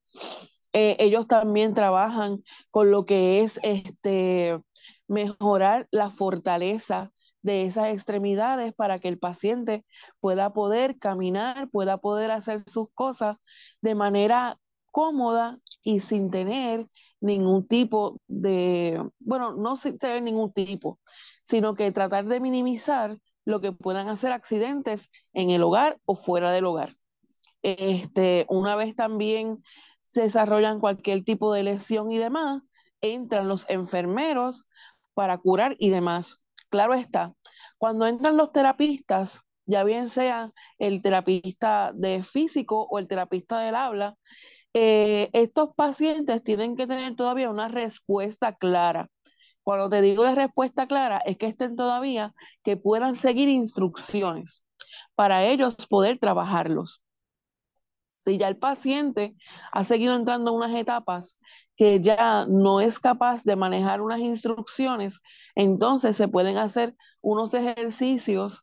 Eh, 0.72 0.96
ellos 1.00 1.26
también 1.26 1.74
trabajan 1.74 2.42
con 2.70 2.90
lo 2.90 3.04
que 3.04 3.42
es 3.42 3.58
este 3.62 4.60
mejorar 5.08 5.88
la 5.90 6.10
fortaleza 6.10 7.10
de 7.42 7.64
esas 7.66 7.88
extremidades 7.88 8.72
para 8.74 8.98
que 8.98 9.08
el 9.08 9.18
paciente 9.18 9.84
pueda 10.20 10.52
poder 10.52 10.98
caminar, 10.98 11.68
pueda 11.70 11.98
poder 11.98 12.30
hacer 12.30 12.60
sus 12.68 12.88
cosas 12.94 13.36
de 13.80 13.94
manera 13.94 14.58
cómoda 14.90 15.58
y 15.82 16.00
sin 16.00 16.30
tener 16.30 16.86
ningún 17.20 17.66
tipo 17.66 18.20
de, 18.28 19.02
bueno, 19.18 19.52
no 19.54 19.76
sin 19.76 19.98
tener 19.98 20.22
ningún 20.22 20.52
tipo, 20.52 20.98
sino 21.42 21.74
que 21.74 21.90
tratar 21.92 22.26
de 22.26 22.40
minimizar 22.40 23.18
lo 23.44 23.60
que 23.60 23.72
puedan 23.72 24.08
hacer 24.08 24.32
accidentes 24.32 25.08
en 25.32 25.50
el 25.50 25.62
hogar 25.62 25.98
o 26.04 26.14
fuera 26.14 26.52
del 26.52 26.66
hogar. 26.66 26.96
Este, 27.62 28.46
una 28.48 28.74
vez 28.76 28.96
también 28.96 29.62
se 30.10 30.22
desarrollan 30.22 30.80
cualquier 30.80 31.24
tipo 31.24 31.52
de 31.52 31.62
lesión 31.62 32.10
y 32.10 32.18
demás, 32.18 32.62
entran 33.00 33.48
los 33.48 33.68
enfermeros 33.70 34.64
para 35.14 35.38
curar 35.38 35.76
y 35.78 35.90
demás. 35.90 36.42
Claro 36.68 36.94
está, 36.94 37.34
cuando 37.78 38.06
entran 38.06 38.36
los 38.36 38.52
terapistas, 38.52 39.40
ya 39.66 39.84
bien 39.84 40.08
sea 40.10 40.52
el 40.78 41.02
terapista 41.02 41.92
de 41.94 42.22
físico 42.24 42.86
o 42.90 42.98
el 42.98 43.08
terapista 43.08 43.60
del 43.60 43.74
habla, 43.74 44.16
eh, 44.74 45.30
estos 45.32 45.74
pacientes 45.74 46.42
tienen 46.44 46.76
que 46.76 46.86
tener 46.86 47.16
todavía 47.16 47.50
una 47.50 47.68
respuesta 47.68 48.54
clara. 48.54 49.08
Cuando 49.62 49.88
te 49.90 50.00
digo 50.00 50.24
de 50.24 50.34
respuesta 50.34 50.86
clara, 50.86 51.18
es 51.18 51.38
que 51.38 51.46
estén 51.46 51.76
todavía, 51.76 52.34
que 52.64 52.76
puedan 52.76 53.14
seguir 53.14 53.48
instrucciones 53.48 54.64
para 55.14 55.44
ellos 55.46 55.74
poder 55.88 56.18
trabajarlos. 56.18 57.02
Si 58.20 58.36
ya 58.38 58.48
el 58.48 58.56
paciente 58.58 59.34
ha 59.72 59.82
seguido 59.84 60.14
entrando 60.14 60.50
en 60.50 60.56
unas 60.58 60.74
etapas 60.78 61.38
que 61.76 62.00
ya 62.00 62.44
no 62.46 62.80
es 62.80 62.98
capaz 62.98 63.42
de 63.44 63.56
manejar 63.56 64.02
unas 64.02 64.20
instrucciones, 64.20 65.20
entonces 65.54 66.16
se 66.16 66.28
pueden 66.28 66.58
hacer 66.58 66.94
unos 67.22 67.54
ejercicios 67.54 68.62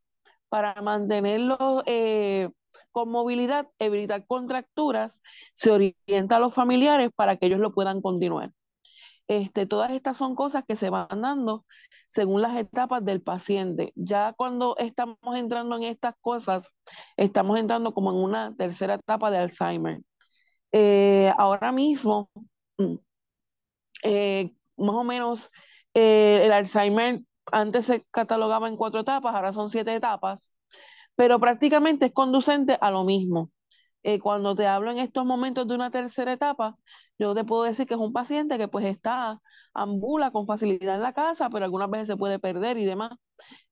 para 0.49 0.79
mantenerlo 0.81 1.83
eh, 1.87 2.49
con 2.91 3.09
movilidad, 3.09 3.67
evitar 3.79 4.25
contracturas, 4.27 5.21
se 5.53 5.71
orienta 5.71 6.37
a 6.37 6.39
los 6.39 6.53
familiares 6.53 7.09
para 7.15 7.37
que 7.37 7.47
ellos 7.47 7.59
lo 7.59 7.73
puedan 7.73 8.01
continuar. 8.01 8.51
Este, 9.27 9.65
todas 9.65 9.91
estas 9.91 10.17
son 10.17 10.36
cosas 10.36 10.63
que 10.65 10.75
se 10.77 10.89
van 10.89 11.22
dando 11.22 11.65
según 12.07 12.41
las 12.41 12.55
etapas 12.57 13.03
del 13.03 13.22
paciente. 13.22 13.91
Ya 13.96 14.34
cuando 14.34 14.75
estamos 14.77 15.17
entrando 15.36 15.75
en 15.75 15.84
estas 15.84 16.15
cosas, 16.22 16.72
estamos 17.17 17.57
entrando 17.60 17.93
como 17.93 18.12
en 18.12 18.17
una 18.17 18.55
tercera 18.55 18.96
etapa 18.96 19.29
de 19.31 19.38
Alzheimer. 19.39 20.01
Eh, 20.72 21.31
ahora 21.38 21.72
mismo, 21.72 22.29
mm, 22.77 22.96
eh, 24.03 24.53
más 24.77 24.96
o 24.96 25.03
menos, 25.03 25.51
eh, 25.93 26.41
el 26.46 26.51
Alzheimer 26.51 27.22
antes 27.51 27.86
se 27.86 28.05
catalogaba 28.12 28.67
en 28.67 28.77
cuatro 28.77 29.01
etapas, 29.01 29.34
ahora 29.36 29.53
son 29.53 29.69
siete 29.69 29.93
etapas, 29.96 30.51
pero 31.15 31.39
prácticamente 31.39 32.07
es 32.07 32.13
conducente 32.13 32.77
a 32.81 32.91
lo 32.91 33.03
mismo. 33.03 33.51
cuando 34.24 34.55
te 34.55 34.65
hablo 34.65 34.91
en 34.91 35.00
estos 35.00 35.25
momentos 35.25 35.67
de 35.67 35.75
una 35.75 35.91
tercera 35.91 36.31
etapa, 36.31 36.77
yo 37.19 37.33
te 37.33 37.43
puedo 37.43 37.63
decir 37.63 37.88
que 37.88 37.95
es 37.95 38.00
un 38.00 38.13
paciente 38.13 38.57
que 38.57 38.67
pues 38.67 38.86
está, 38.86 39.41
ambula 39.74 40.31
con 40.31 40.45
facilidad 40.45 40.95
en 40.95 41.01
la 41.01 41.13
casa, 41.13 41.50
pero 41.50 41.65
algunas 41.65 41.89
veces 41.89 42.07
se 42.07 42.17
puede 42.17 42.39
perder 42.39 42.77
y 42.77 42.86
demás. 42.86 43.12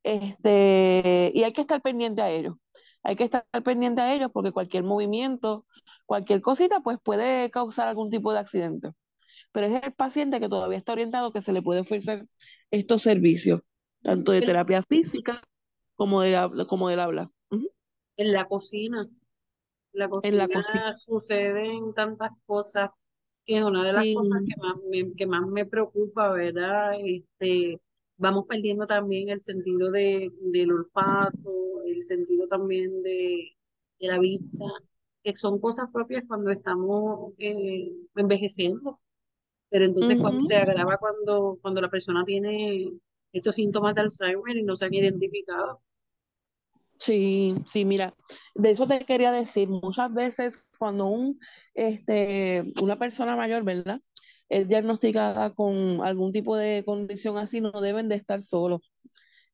Este, 0.03 1.31
y 1.33 1.43
hay 1.43 1.53
que 1.53 1.61
estar 1.61 1.81
pendiente 1.81 2.21
a 2.21 2.31
ellos. 2.31 2.55
Hay 3.03 3.15
que 3.15 3.23
estar 3.23 3.45
pendiente 3.63 4.01
a 4.01 4.13
ellos 4.13 4.31
porque 4.33 4.51
cualquier 4.51 4.83
movimiento, 4.83 5.65
cualquier 6.05 6.41
cosita, 6.41 6.79
pues 6.79 6.97
puede 7.03 7.51
causar 7.51 7.87
algún 7.87 8.09
tipo 8.09 8.33
de 8.33 8.39
accidente. 8.39 8.91
Pero 9.51 9.67
es 9.67 9.83
el 9.83 9.93
paciente 9.93 10.39
que 10.39 10.49
todavía 10.49 10.77
está 10.77 10.93
orientado 10.93 11.31
que 11.31 11.41
se 11.41 11.53
le 11.53 11.61
puede 11.61 11.81
ofrecer 11.81 12.25
estos 12.71 13.03
servicios, 13.03 13.61
tanto 14.01 14.31
de 14.31 14.41
terapia 14.41 14.81
física 14.81 15.41
como, 15.95 16.21
de, 16.21 16.65
como 16.67 16.89
del 16.89 16.99
habla. 16.99 17.29
En 18.17 18.33
la 18.33 18.45
cocina. 18.45 19.07
La 19.91 20.09
cocina, 20.09 20.29
en 20.29 20.37
la 20.37 20.47
cocina 20.47 20.93
suceden 20.93 21.93
tantas 21.93 22.31
cosas 22.45 22.89
que 23.45 23.57
es 23.57 23.63
una 23.63 23.83
de 23.83 23.93
las 23.93 24.05
cosas 24.15 24.41
que 24.47 24.61
más, 24.61 24.75
me, 24.89 25.13
que 25.13 25.27
más 25.27 25.47
me 25.47 25.65
preocupa, 25.65 26.31
¿verdad? 26.31 26.93
Este, 26.99 27.79
vamos 28.17 28.45
perdiendo 28.47 28.87
también 28.87 29.29
el 29.29 29.39
sentido 29.41 29.91
de, 29.91 30.31
del 30.39 30.71
olfato, 30.71 31.83
el 31.85 32.03
sentido 32.03 32.47
también 32.47 33.03
de, 33.03 33.51
la 33.99 34.19
vista, 34.19 34.65
que 35.23 35.35
son 35.35 35.59
cosas 35.59 35.89
propias 35.91 36.23
cuando 36.27 36.51
estamos 36.51 37.33
eh, 37.37 37.91
envejeciendo. 38.15 38.99
Pero 39.69 39.85
entonces 39.85 40.17
cuando 40.19 40.43
se 40.43 40.55
agrava 40.55 40.97
cuando, 40.97 41.57
cuando 41.61 41.81
la 41.81 41.89
persona 41.89 42.23
tiene 42.23 42.91
estos 43.31 43.55
síntomas 43.55 43.95
de 43.95 44.01
Alzheimer 44.01 44.57
y 44.57 44.63
no 44.63 44.75
se 44.75 44.85
han 44.85 44.93
identificado. 44.93 45.81
Sí, 47.05 47.55
sí, 47.67 47.85
mira, 47.85 48.15
de 48.55 48.71
eso 48.71 48.88
te 48.88 49.00
quería 49.05 49.31
decir, 49.31 49.67
muchas 49.69 50.12
veces 50.13 50.65
cuando 50.79 51.05
un, 51.05 51.39
este, 51.74 52.63
una 52.81 52.97
persona 52.97 53.35
mayor, 53.35 53.63
¿verdad? 53.63 54.01
Es 54.50 54.67
diagnosticada 54.67 55.53
con 55.53 56.01
algún 56.03 56.31
tipo 56.31 56.55
de 56.55 56.83
condición 56.85 57.38
así, 57.38 57.62
no 57.62 57.71
deben 57.81 58.09
de 58.09 58.15
estar 58.15 58.41
solos, 58.41 58.81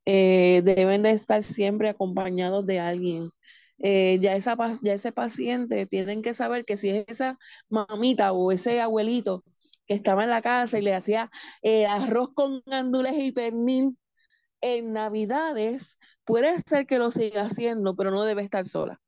eh, 0.06 0.62
deben 0.66 1.04
de 1.04 1.12
estar 1.12 1.44
siempre 1.44 1.90
acompañados 1.90 2.66
de 2.68 2.80
alguien. 2.80 3.32
Eh, 3.80 4.20
ya, 4.22 4.36
esa, 4.36 4.58
ya 4.84 4.94
ese 4.94 5.12
paciente 5.12 5.88
tienen 5.88 6.22
que 6.24 6.34
saber 6.36 6.66
que 6.66 6.78
si 6.78 6.90
es 6.92 7.06
esa 7.10 7.40
mamita 7.70 8.34
o 8.34 8.52
ese 8.52 8.82
abuelito 8.82 9.44
que 9.88 9.96
estaba 9.96 10.24
en 10.26 10.30
la 10.32 10.42
casa 10.44 10.80
y 10.80 10.84
le 10.84 10.96
hacía 10.96 11.32
eh, 11.64 11.88
arroz 11.88 12.30
con 12.36 12.62
gandules 12.68 13.14
y 13.18 13.32
pernil 13.34 13.98
en 14.62 14.94
Navidades, 14.94 15.98
puede 16.26 16.58
ser 16.60 16.86
que 16.88 16.98
lo 17.00 17.12
siga 17.12 17.44
haciendo, 17.46 17.96
pero 17.96 18.12
no 18.12 18.24
debe 18.24 18.44
estar 18.44 18.66
sola. 18.66 19.02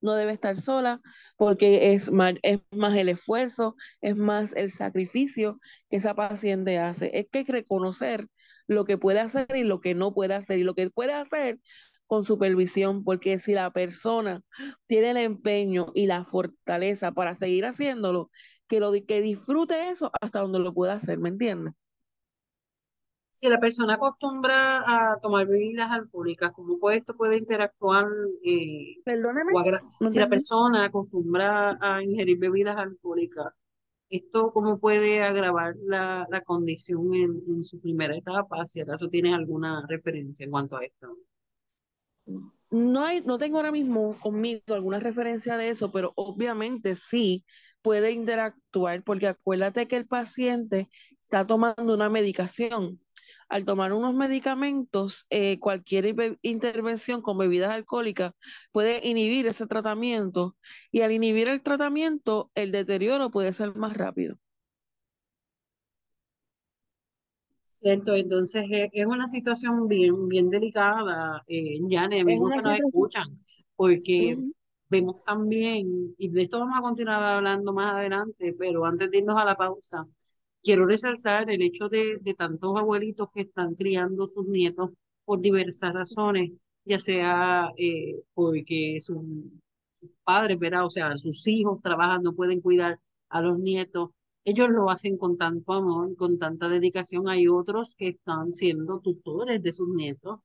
No 0.00 0.14
debe 0.14 0.32
estar 0.32 0.56
sola 0.56 1.00
porque 1.36 1.92
es 1.92 2.10
más, 2.10 2.34
el 2.42 3.08
esfuerzo, 3.08 3.76
es 4.00 4.16
más 4.16 4.54
el 4.56 4.70
sacrificio 4.70 5.60
que 5.90 5.96
esa 5.98 6.14
paciente 6.14 6.78
hace. 6.78 7.10
Es 7.18 7.26
que 7.30 7.44
reconocer 7.44 8.26
lo 8.66 8.84
que 8.84 8.96
puede 8.98 9.20
hacer 9.20 9.48
y 9.54 9.64
lo 9.64 9.80
que 9.80 9.94
no 9.94 10.14
puede 10.14 10.34
hacer 10.34 10.58
y 10.58 10.64
lo 10.64 10.74
que 10.74 10.90
puede 10.90 11.12
hacer 11.12 11.58
con 12.06 12.24
supervisión, 12.24 13.04
porque 13.04 13.38
si 13.38 13.52
la 13.54 13.70
persona 13.72 14.42
tiene 14.86 15.10
el 15.10 15.16
empeño 15.18 15.92
y 15.94 16.06
la 16.06 16.24
fortaleza 16.24 17.12
para 17.12 17.34
seguir 17.34 17.66
haciéndolo, 17.66 18.30
que 18.68 18.80
lo 18.80 18.92
que 18.92 19.20
disfrute 19.20 19.90
eso 19.90 20.10
hasta 20.20 20.40
donde 20.40 20.58
lo 20.60 20.74
pueda 20.74 20.94
hacer, 20.94 21.18
¿me 21.18 21.28
entiendes? 21.28 21.74
Si 23.40 23.48
la 23.48 23.58
persona 23.58 23.94
acostumbra 23.94 24.82
a 25.12 25.18
tomar 25.18 25.46
bebidas 25.46 25.90
alcohólicas, 25.90 26.52
¿cómo 26.52 26.78
puede, 26.78 26.98
esto 26.98 27.16
puede 27.16 27.38
interactuar? 27.38 28.06
Eh, 28.44 28.96
Perdóneme. 29.02 29.52
si 30.10 30.18
la 30.18 30.28
persona 30.28 30.84
acostumbra 30.84 31.78
a 31.80 32.02
ingerir 32.02 32.38
bebidas 32.38 32.76
alcohólicas, 32.76 33.46
¿esto 34.10 34.52
cómo 34.52 34.78
puede 34.78 35.22
agravar 35.22 35.74
la, 35.86 36.26
condición 36.44 37.14
en, 37.14 37.64
su 37.64 37.80
primera 37.80 38.14
etapa? 38.14 38.66
Si 38.66 38.82
acaso 38.82 39.08
tiene 39.08 39.32
alguna 39.32 39.86
referencia 39.88 40.44
en 40.44 40.50
cuanto 40.50 40.76
a 40.76 40.84
esto. 40.84 41.16
No, 42.70 43.06
hay, 43.06 43.22
no 43.22 43.38
tengo 43.38 43.56
ahora 43.56 43.72
mismo 43.72 44.18
conmigo 44.20 44.60
alguna 44.74 45.00
referencia 45.00 45.56
de 45.56 45.70
eso, 45.70 45.90
pero 45.90 46.12
obviamente 46.14 46.94
sí 46.94 47.42
puede 47.80 48.10
interactuar, 48.12 49.02
porque 49.02 49.28
acuérdate 49.28 49.88
que 49.88 49.96
el 49.96 50.06
paciente 50.06 50.90
está 51.22 51.46
tomando 51.46 51.94
una 51.94 52.10
medicación 52.10 53.00
al 53.50 53.64
tomar 53.64 53.92
unos 53.92 54.14
medicamentos, 54.14 55.26
eh, 55.30 55.58
cualquier 55.58 56.38
intervención 56.42 57.20
con 57.20 57.36
bebidas 57.36 57.70
alcohólicas 57.70 58.32
puede 58.72 59.06
inhibir 59.06 59.46
ese 59.46 59.66
tratamiento 59.66 60.56
y 60.92 61.02
al 61.02 61.12
inhibir 61.12 61.48
el 61.48 61.60
tratamiento, 61.62 62.50
el 62.54 62.72
deterioro 62.72 63.30
puede 63.30 63.52
ser 63.52 63.74
más 63.76 63.96
rápido. 63.96 64.38
Cierto, 67.62 68.14
entonces 68.14 68.70
eh, 68.70 68.90
es 68.92 69.06
una 69.06 69.26
situación 69.26 69.88
bien, 69.88 70.28
bien 70.28 70.50
delicada, 70.50 71.42
eh, 71.48 71.78
Yane, 71.88 72.20
amigos 72.20 72.50
que 72.50 72.62
nos 72.62 72.78
escuchan, 72.78 73.40
porque 73.74 74.36
vemos 74.88 75.24
también, 75.24 76.14
y 76.18 76.28
de 76.28 76.42
esto 76.42 76.60
vamos 76.60 76.78
a 76.78 76.82
continuar 76.82 77.22
hablando 77.22 77.72
más 77.72 77.94
adelante, 77.94 78.54
pero 78.58 78.84
antes 78.84 79.10
de 79.10 79.18
irnos 79.18 79.36
a 79.40 79.44
la 79.46 79.56
pausa, 79.56 80.06
quiero 80.62 80.86
resaltar 80.86 81.50
el 81.50 81.62
hecho 81.62 81.88
de, 81.88 82.18
de 82.20 82.34
tantos 82.34 82.78
abuelitos 82.78 83.28
que 83.34 83.42
están 83.42 83.74
criando 83.74 84.26
sus 84.28 84.46
nietos 84.46 84.90
por 85.24 85.40
diversas 85.40 85.92
razones, 85.94 86.52
ya 86.84 86.98
sea 86.98 87.70
eh, 87.76 88.22
porque 88.34 88.98
sus, 89.00 89.22
padres, 90.24 90.58
¿verdad? 90.58 90.86
O 90.86 90.90
sea, 90.90 91.16
sus 91.18 91.46
hijos 91.46 91.80
trabajan, 91.82 92.22
no 92.22 92.34
pueden 92.34 92.60
cuidar 92.60 92.98
a 93.28 93.40
los 93.40 93.58
nietos. 93.58 94.10
Ellos 94.44 94.68
lo 94.70 94.90
hacen 94.90 95.16
con 95.18 95.36
tanto 95.36 95.72
amor, 95.72 96.16
con 96.16 96.38
tanta 96.38 96.68
dedicación. 96.68 97.28
Hay 97.28 97.46
otros 97.48 97.94
que 97.94 98.08
están 98.08 98.54
siendo 98.54 99.00
tutores 99.00 99.62
de 99.62 99.72
sus 99.72 99.88
nietos, 99.88 100.40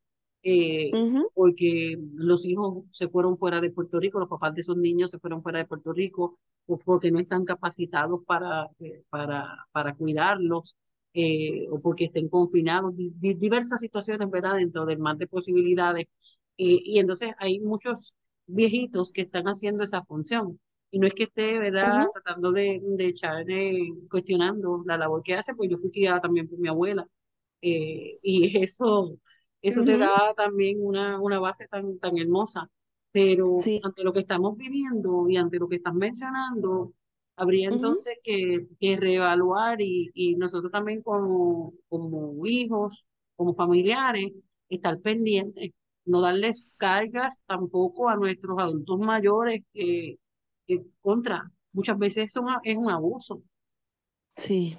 eh, 0.47 0.91
porque 1.33 1.97
los 2.13 2.45
hijos 2.45 2.83
se 2.91 3.07
fueron 3.07 3.35
fuera 3.35 3.59
de 3.61 3.71
Puerto 3.71 3.99
Rico, 3.99 4.19
los 4.19 4.29
papás 4.29 4.53
de 4.53 4.61
esos 4.61 4.77
niños 4.77 5.09
se 5.09 5.17
fueron 5.19 5.41
fuera 5.41 5.57
de 5.59 5.65
Puerto 5.65 5.91
Rico, 5.91 6.37
o 6.67 6.77
porque 6.77 7.09
no 7.11 7.19
están 7.19 7.45
capacitados 7.45 8.21
para, 8.27 8.69
eh, 8.79 9.03
para, 9.09 9.67
para 9.71 9.95
cuidarlos, 9.95 10.75
eh, 11.15 11.67
o 11.71 11.79
porque 11.81 12.05
estén 12.05 12.29
confinados, 12.29 12.93
diversas 12.95 13.79
situaciones, 13.79 14.29
¿verdad?, 14.29 14.57
dentro 14.57 14.85
del 14.85 14.99
mar 14.99 15.17
de 15.17 15.27
posibilidades. 15.27 16.05
Y 16.57 16.99
entonces 16.99 17.31
hay 17.39 17.59
muchos 17.59 18.13
viejitos 18.45 19.11
que 19.11 19.21
están 19.21 19.45
haciendo 19.47 19.83
esa 19.83 20.03
función. 20.05 20.59
Y 20.91 20.99
no 20.99 21.07
es 21.07 21.13
que 21.15 21.23
esté, 21.23 21.57
¿verdad?, 21.59 22.07
tratando 22.13 22.51
de, 22.51 22.79
de 22.83 23.07
echar, 23.07 23.45
cuestionando 24.11 24.83
la 24.85 24.97
labor 24.97 25.23
que 25.23 25.33
hace, 25.35 25.55
pues 25.55 25.69
yo 25.71 25.77
fui 25.77 25.89
criada 25.91 26.21
también 26.21 26.47
por 26.47 26.59
mi 26.59 26.67
abuela. 26.69 27.07
y 27.61 28.57
eso, 28.63 29.17
eso 29.69 29.83
te 29.83 29.97
da 29.97 30.33
también 30.35 30.77
una, 30.81 31.19
una 31.19 31.39
base 31.39 31.67
tan, 31.67 31.97
tan 31.99 32.17
hermosa. 32.17 32.69
Pero 33.11 33.57
ante 33.81 34.03
lo 34.03 34.13
que 34.13 34.19
estamos 34.19 34.57
viviendo 34.57 35.27
y 35.29 35.37
ante 35.37 35.57
lo 35.57 35.69
que 35.69 35.77
están 35.77 35.97
mencionando, 35.97 36.93
habría 37.37 37.69
entonces 37.69 38.17
que, 38.23 38.67
que, 38.79 38.97
reevaluar 38.97 39.81
y, 39.81 40.11
y 40.13 40.35
nosotros 40.35 40.71
también 40.71 41.01
como, 41.01 41.73
como 41.87 42.45
hijos, 42.45 43.07
como 43.35 43.53
familiares, 43.53 44.31
estar 44.69 44.99
pendientes, 44.99 45.71
no 46.05 46.21
darles 46.21 46.67
cargas 46.77 47.41
tampoco 47.47 48.09
a 48.09 48.15
nuestros 48.15 48.59
adultos 48.59 48.99
mayores 48.99 49.61
que, 49.73 50.17
que 50.67 50.81
contra, 51.01 51.51
muchas 51.71 51.97
veces 51.97 52.25
eso 52.25 52.45
es 52.63 52.77
un 52.77 52.89
abuso. 52.89 53.41
Sí, 54.35 54.77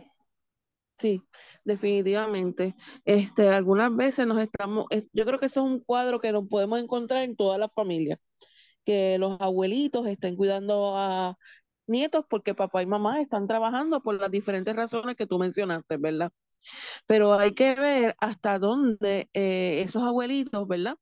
Sí, 0.99 1.23
definitivamente. 1.65 2.75
Este, 3.05 3.49
algunas 3.51 3.95
veces 3.95 4.27
nos 4.27 4.41
estamos, 4.41 4.87
yo 5.13 5.27
creo 5.27 5.39
que 5.39 5.47
eso 5.47 5.61
es 5.61 5.67
un 5.67 5.81
cuadro 5.81 6.19
que 6.21 6.33
nos 6.33 6.49
podemos 6.49 6.81
encontrar 6.81 7.23
en 7.25 7.37
todas 7.37 7.59
las 7.61 7.71
familias, 7.75 8.19
que 8.85 9.19
los 9.19 9.41
abuelitos 9.41 10.07
estén 10.09 10.37
cuidando 10.37 10.97
a 10.97 11.37
nietos 11.87 12.25
porque 12.31 12.55
papá 12.55 12.83
y 12.83 12.87
mamá 12.87 13.21
están 13.21 13.47
trabajando 13.49 14.03
por 14.03 14.21
las 14.21 14.31
diferentes 14.31 14.77
razones 14.77 15.17
que 15.17 15.27
tú 15.27 15.39
mencionaste, 15.39 15.99
¿verdad? 15.99 16.33
Pero 17.07 17.35
hay 17.35 17.55
que 17.55 17.75
ver 17.77 18.17
hasta 18.21 18.59
dónde 18.59 19.31
eh, 19.35 19.83
esos 19.83 20.03
abuelitos, 20.05 20.69
¿verdad? 20.69 20.97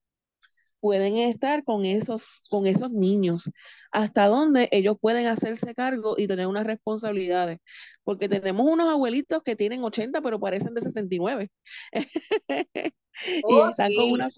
Pueden 0.85 1.17
estar 1.17 1.65
con 1.65 1.87
esos, 1.87 2.43
con 2.51 2.67
esos 2.67 2.91
niños, 2.91 3.49
hasta 3.91 4.27
dónde 4.27 4.69
ellos 4.71 4.99
pueden 5.01 5.27
hacerse 5.29 5.75
cargo 5.75 6.17
y 6.19 6.27
tener 6.27 6.47
unas 6.47 6.67
responsabilidades, 6.67 7.61
porque 8.03 8.29
tenemos 8.29 8.71
unos 8.71 8.91
abuelitos 8.91 9.43
que 9.43 9.57
tienen 9.57 9.83
80 9.83 10.21
pero 10.21 10.39
parecen 10.39 10.75
de 10.75 10.83
69. 10.83 11.51
y 13.25 13.41
oh, 13.45 13.71
están 13.71 13.95
con 13.95 14.13
una 14.13 14.29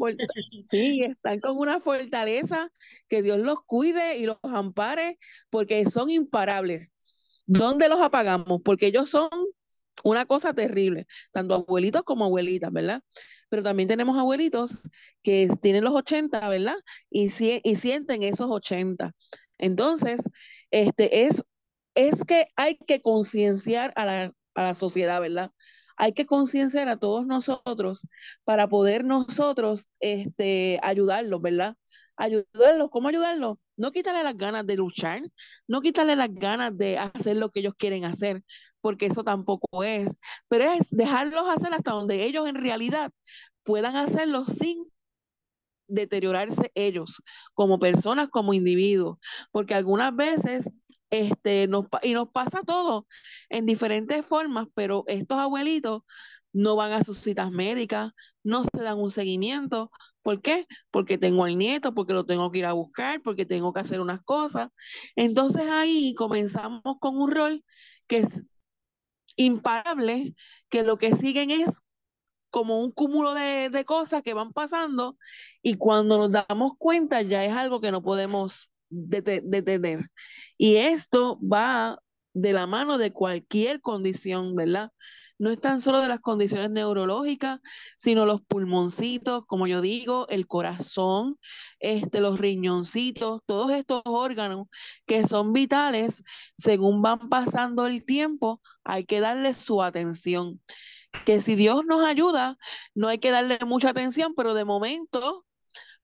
sí, 0.70 1.00
están 1.00 1.40
con 1.40 1.58
una 1.58 1.80
fortaleza 1.80 2.70
que 3.08 3.22
Dios 3.22 3.40
los 3.40 3.58
cuide 3.66 4.16
y 4.18 4.26
los 4.26 4.38
ampare 4.44 5.18
porque 5.50 5.84
son 5.86 6.10
imparables. 6.10 6.90
¿Dónde 7.46 7.88
los 7.88 8.00
apagamos? 8.00 8.60
Porque 8.64 8.86
ellos 8.86 9.10
son 9.10 9.30
una 10.04 10.26
cosa 10.26 10.54
terrible, 10.54 11.08
tanto 11.32 11.54
abuelitos 11.54 12.04
como 12.04 12.26
abuelitas, 12.26 12.72
¿verdad? 12.72 13.02
Pero 13.48 13.62
también 13.62 13.88
tenemos 13.88 14.18
abuelitos 14.18 14.88
que 15.22 15.48
tienen 15.62 15.84
los 15.84 15.94
80, 15.94 16.48
¿verdad? 16.48 16.74
Y, 17.10 17.26
y 17.64 17.76
sienten 17.76 18.22
esos 18.22 18.50
80. 18.50 19.12
Entonces, 19.58 20.22
este 20.70 21.26
es, 21.26 21.44
es 21.94 22.24
que 22.24 22.48
hay 22.56 22.76
que 22.76 23.00
concienciar 23.02 23.92
a 23.96 24.04
la, 24.04 24.32
a 24.54 24.62
la 24.62 24.74
sociedad, 24.74 25.20
¿verdad? 25.20 25.50
Hay 25.96 26.12
que 26.12 26.26
concienciar 26.26 26.88
a 26.88 26.98
todos 26.98 27.26
nosotros 27.26 28.06
para 28.44 28.68
poder 28.68 29.04
nosotros 29.04 29.86
este, 30.00 30.78
ayudarlos, 30.82 31.40
¿verdad? 31.40 31.76
Ayudarlos, 32.16 32.90
¿cómo 32.90 33.08
ayudarlos? 33.08 33.56
No 33.76 33.90
quitarle 33.92 34.22
las 34.22 34.36
ganas 34.36 34.66
de 34.66 34.76
luchar, 34.76 35.22
no 35.68 35.80
quitarle 35.80 36.16
las 36.16 36.32
ganas 36.32 36.76
de 36.76 36.98
hacer 36.98 37.36
lo 37.36 37.50
que 37.50 37.60
ellos 37.60 37.74
quieren 37.76 38.04
hacer, 38.04 38.42
porque 38.80 39.06
eso 39.06 39.24
tampoco 39.24 39.84
es, 39.84 40.18
pero 40.48 40.70
es 40.70 40.90
dejarlos 40.90 41.48
hacer 41.48 41.74
hasta 41.74 41.92
donde 41.92 42.24
ellos 42.24 42.48
en 42.48 42.56
realidad 42.56 43.12
puedan 43.62 43.96
hacerlo 43.96 44.46
sin 44.46 44.84
deteriorarse 45.88 46.70
ellos 46.74 47.22
como 47.54 47.78
personas, 47.78 48.28
como 48.28 48.54
individuos, 48.54 49.18
porque 49.52 49.74
algunas 49.74 50.14
veces 50.14 50.70
este, 51.10 51.68
y 52.02 52.14
nos 52.14 52.28
pasa 52.30 52.62
todo 52.62 53.06
en 53.48 53.66
diferentes 53.66 54.26
formas, 54.26 54.66
pero 54.74 55.04
estos 55.06 55.38
abuelitos 55.38 56.02
no 56.56 56.74
van 56.76 56.92
a 56.92 57.04
sus 57.04 57.18
citas 57.18 57.50
médicas, 57.50 58.12
no 58.42 58.64
se 58.64 58.82
dan 58.82 58.98
un 58.98 59.10
seguimiento. 59.10 59.90
¿Por 60.22 60.40
qué? 60.40 60.66
Porque 60.90 61.18
tengo 61.18 61.44
al 61.44 61.58
nieto, 61.58 61.94
porque 61.94 62.14
lo 62.14 62.24
tengo 62.24 62.50
que 62.50 62.58
ir 62.58 62.64
a 62.66 62.72
buscar, 62.72 63.20
porque 63.22 63.44
tengo 63.46 63.72
que 63.72 63.80
hacer 63.80 64.00
unas 64.00 64.22
cosas. 64.22 64.70
Entonces 65.16 65.68
ahí 65.68 66.14
comenzamos 66.14 66.82
con 67.00 67.18
un 67.18 67.30
rol 67.30 67.64
que 68.06 68.18
es 68.18 68.44
imparable, 69.36 70.34
que 70.68 70.82
lo 70.82 70.96
que 70.98 71.14
siguen 71.14 71.50
es 71.50 71.82
como 72.50 72.80
un 72.80 72.90
cúmulo 72.92 73.34
de, 73.34 73.68
de 73.70 73.84
cosas 73.84 74.22
que 74.22 74.34
van 74.34 74.52
pasando 74.52 75.18
y 75.62 75.74
cuando 75.76 76.16
nos 76.18 76.32
damos 76.32 76.72
cuenta 76.78 77.20
ya 77.22 77.44
es 77.44 77.52
algo 77.52 77.80
que 77.80 77.92
no 77.92 78.02
podemos 78.02 78.70
detener. 78.88 80.08
Y 80.56 80.76
esto 80.76 81.38
va 81.40 81.98
de 82.32 82.52
la 82.52 82.66
mano 82.66 82.98
de 82.98 83.12
cualquier 83.12 83.80
condición, 83.80 84.54
¿verdad? 84.54 84.90
No 85.38 85.50
es 85.50 85.60
tan 85.60 85.80
solo 85.80 86.00
de 86.00 86.08
las 86.08 86.20
condiciones 86.20 86.70
neurológicas, 86.70 87.60
sino 87.96 88.26
los 88.26 88.40
pulmoncitos, 88.42 89.44
como 89.46 89.66
yo 89.66 89.80
digo, 89.80 90.26
el 90.28 90.46
corazón, 90.46 91.38
este, 91.78 92.20
los 92.20 92.38
riñoncitos, 92.40 93.42
todos 93.46 93.70
estos 93.72 94.02
órganos 94.04 94.66
que 95.06 95.26
son 95.26 95.52
vitales, 95.52 96.22
según 96.56 97.02
van 97.02 97.28
pasando 97.28 97.86
el 97.86 98.04
tiempo, 98.04 98.60
hay 98.84 99.04
que 99.04 99.20
darle 99.20 99.54
su 99.54 99.82
atención. 99.82 100.60
Que 101.24 101.40
si 101.40 101.54
Dios 101.56 101.84
nos 101.86 102.04
ayuda, 102.04 102.58
no 102.94 103.08
hay 103.08 103.18
que 103.18 103.30
darle 103.30 103.58
mucha 103.66 103.90
atención, 103.90 104.34
pero 104.36 104.54
de 104.54 104.64
momento 104.64 105.46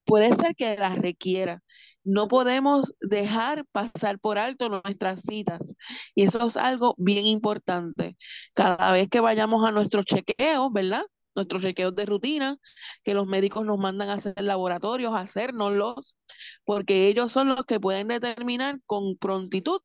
puede 0.05 0.35
ser 0.37 0.55
que 0.57 0.77
la 0.77 0.95
requiera. 0.95 1.63
No 2.05 2.27
podemos 2.29 2.95
dejar 3.01 3.65
pasar 3.73 4.19
por 4.19 4.39
alto 4.39 4.69
nuestras 4.69 5.23
citas 5.23 5.77
y 6.15 6.25
eso 6.25 6.47
es 6.47 6.57
algo 6.57 6.95
bien 6.99 7.27
importante. 7.27 8.17
Cada 8.55 8.93
vez 8.93 9.09
que 9.09 9.21
vayamos 9.21 9.65
a 9.65 9.71
nuestros 9.71 10.05
chequeos, 10.05 10.73
¿verdad? 10.73 11.03
Nuestros 11.35 11.63
chequeos 11.63 11.95
de 11.95 12.05
rutina, 12.05 12.59
que 13.05 13.15
los 13.15 13.27
médicos 13.27 13.65
nos 13.65 13.79
mandan 13.79 14.11
a 14.11 14.15
hacer 14.15 14.35
laboratorios, 14.43 15.15
a 15.15 15.21
hacernoslos, 15.21 16.17
porque 16.65 17.07
ellos 17.09 17.33
son 17.33 17.49
los 17.49 17.65
que 17.67 17.81
pueden 17.81 18.09
determinar 18.09 18.81
con 18.85 19.17
prontitud 19.17 19.81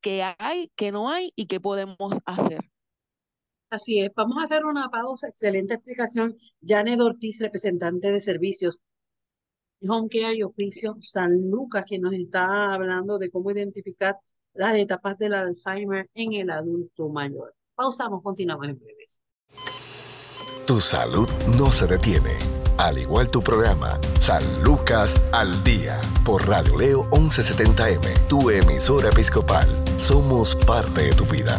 qué 0.00 0.34
hay, 0.38 0.70
qué 0.76 0.92
no 0.92 1.10
hay 1.10 1.32
y 1.36 1.46
qué 1.46 1.60
podemos 1.60 2.12
hacer. 2.26 2.60
Así 3.70 4.00
es, 4.00 4.10
vamos 4.14 4.36
a 4.38 4.42
hacer 4.42 4.66
una 4.66 4.90
pausa. 4.90 5.28
Excelente 5.28 5.74
explicación. 5.74 6.36
Janet 6.60 7.00
Ortiz, 7.00 7.40
representante 7.40 8.12
de 8.12 8.20
servicios 8.20 8.82
Home 9.88 10.08
Care 10.08 10.36
y 10.36 10.42
Oficio 10.42 10.96
San 11.00 11.50
Lucas, 11.50 11.84
que 11.88 11.98
nos 11.98 12.12
está 12.12 12.74
hablando 12.74 13.18
de 13.18 13.30
cómo 13.30 13.50
identificar 13.50 14.16
las 14.54 14.76
etapas 14.76 15.18
del 15.18 15.34
Alzheimer 15.34 16.08
en 16.14 16.32
el 16.34 16.50
adulto 16.50 17.08
mayor. 17.08 17.54
Pausamos, 17.74 18.22
continuamos 18.22 18.68
en 18.68 18.78
breves. 18.78 19.22
Tu 20.66 20.80
salud 20.80 21.28
no 21.58 21.72
se 21.72 21.86
detiene, 21.86 22.38
al 22.78 22.98
igual 22.98 23.30
tu 23.30 23.40
programa 23.40 23.98
San 24.20 24.42
Lucas 24.62 25.16
al 25.32 25.64
Día 25.64 26.00
por 26.24 26.46
Radio 26.46 26.78
Leo 26.78 27.10
1170M, 27.10 28.28
tu 28.28 28.50
emisora 28.50 29.08
episcopal. 29.08 29.68
Somos 29.98 30.54
parte 30.54 31.02
de 31.02 31.12
tu 31.12 31.24
vida. 31.24 31.58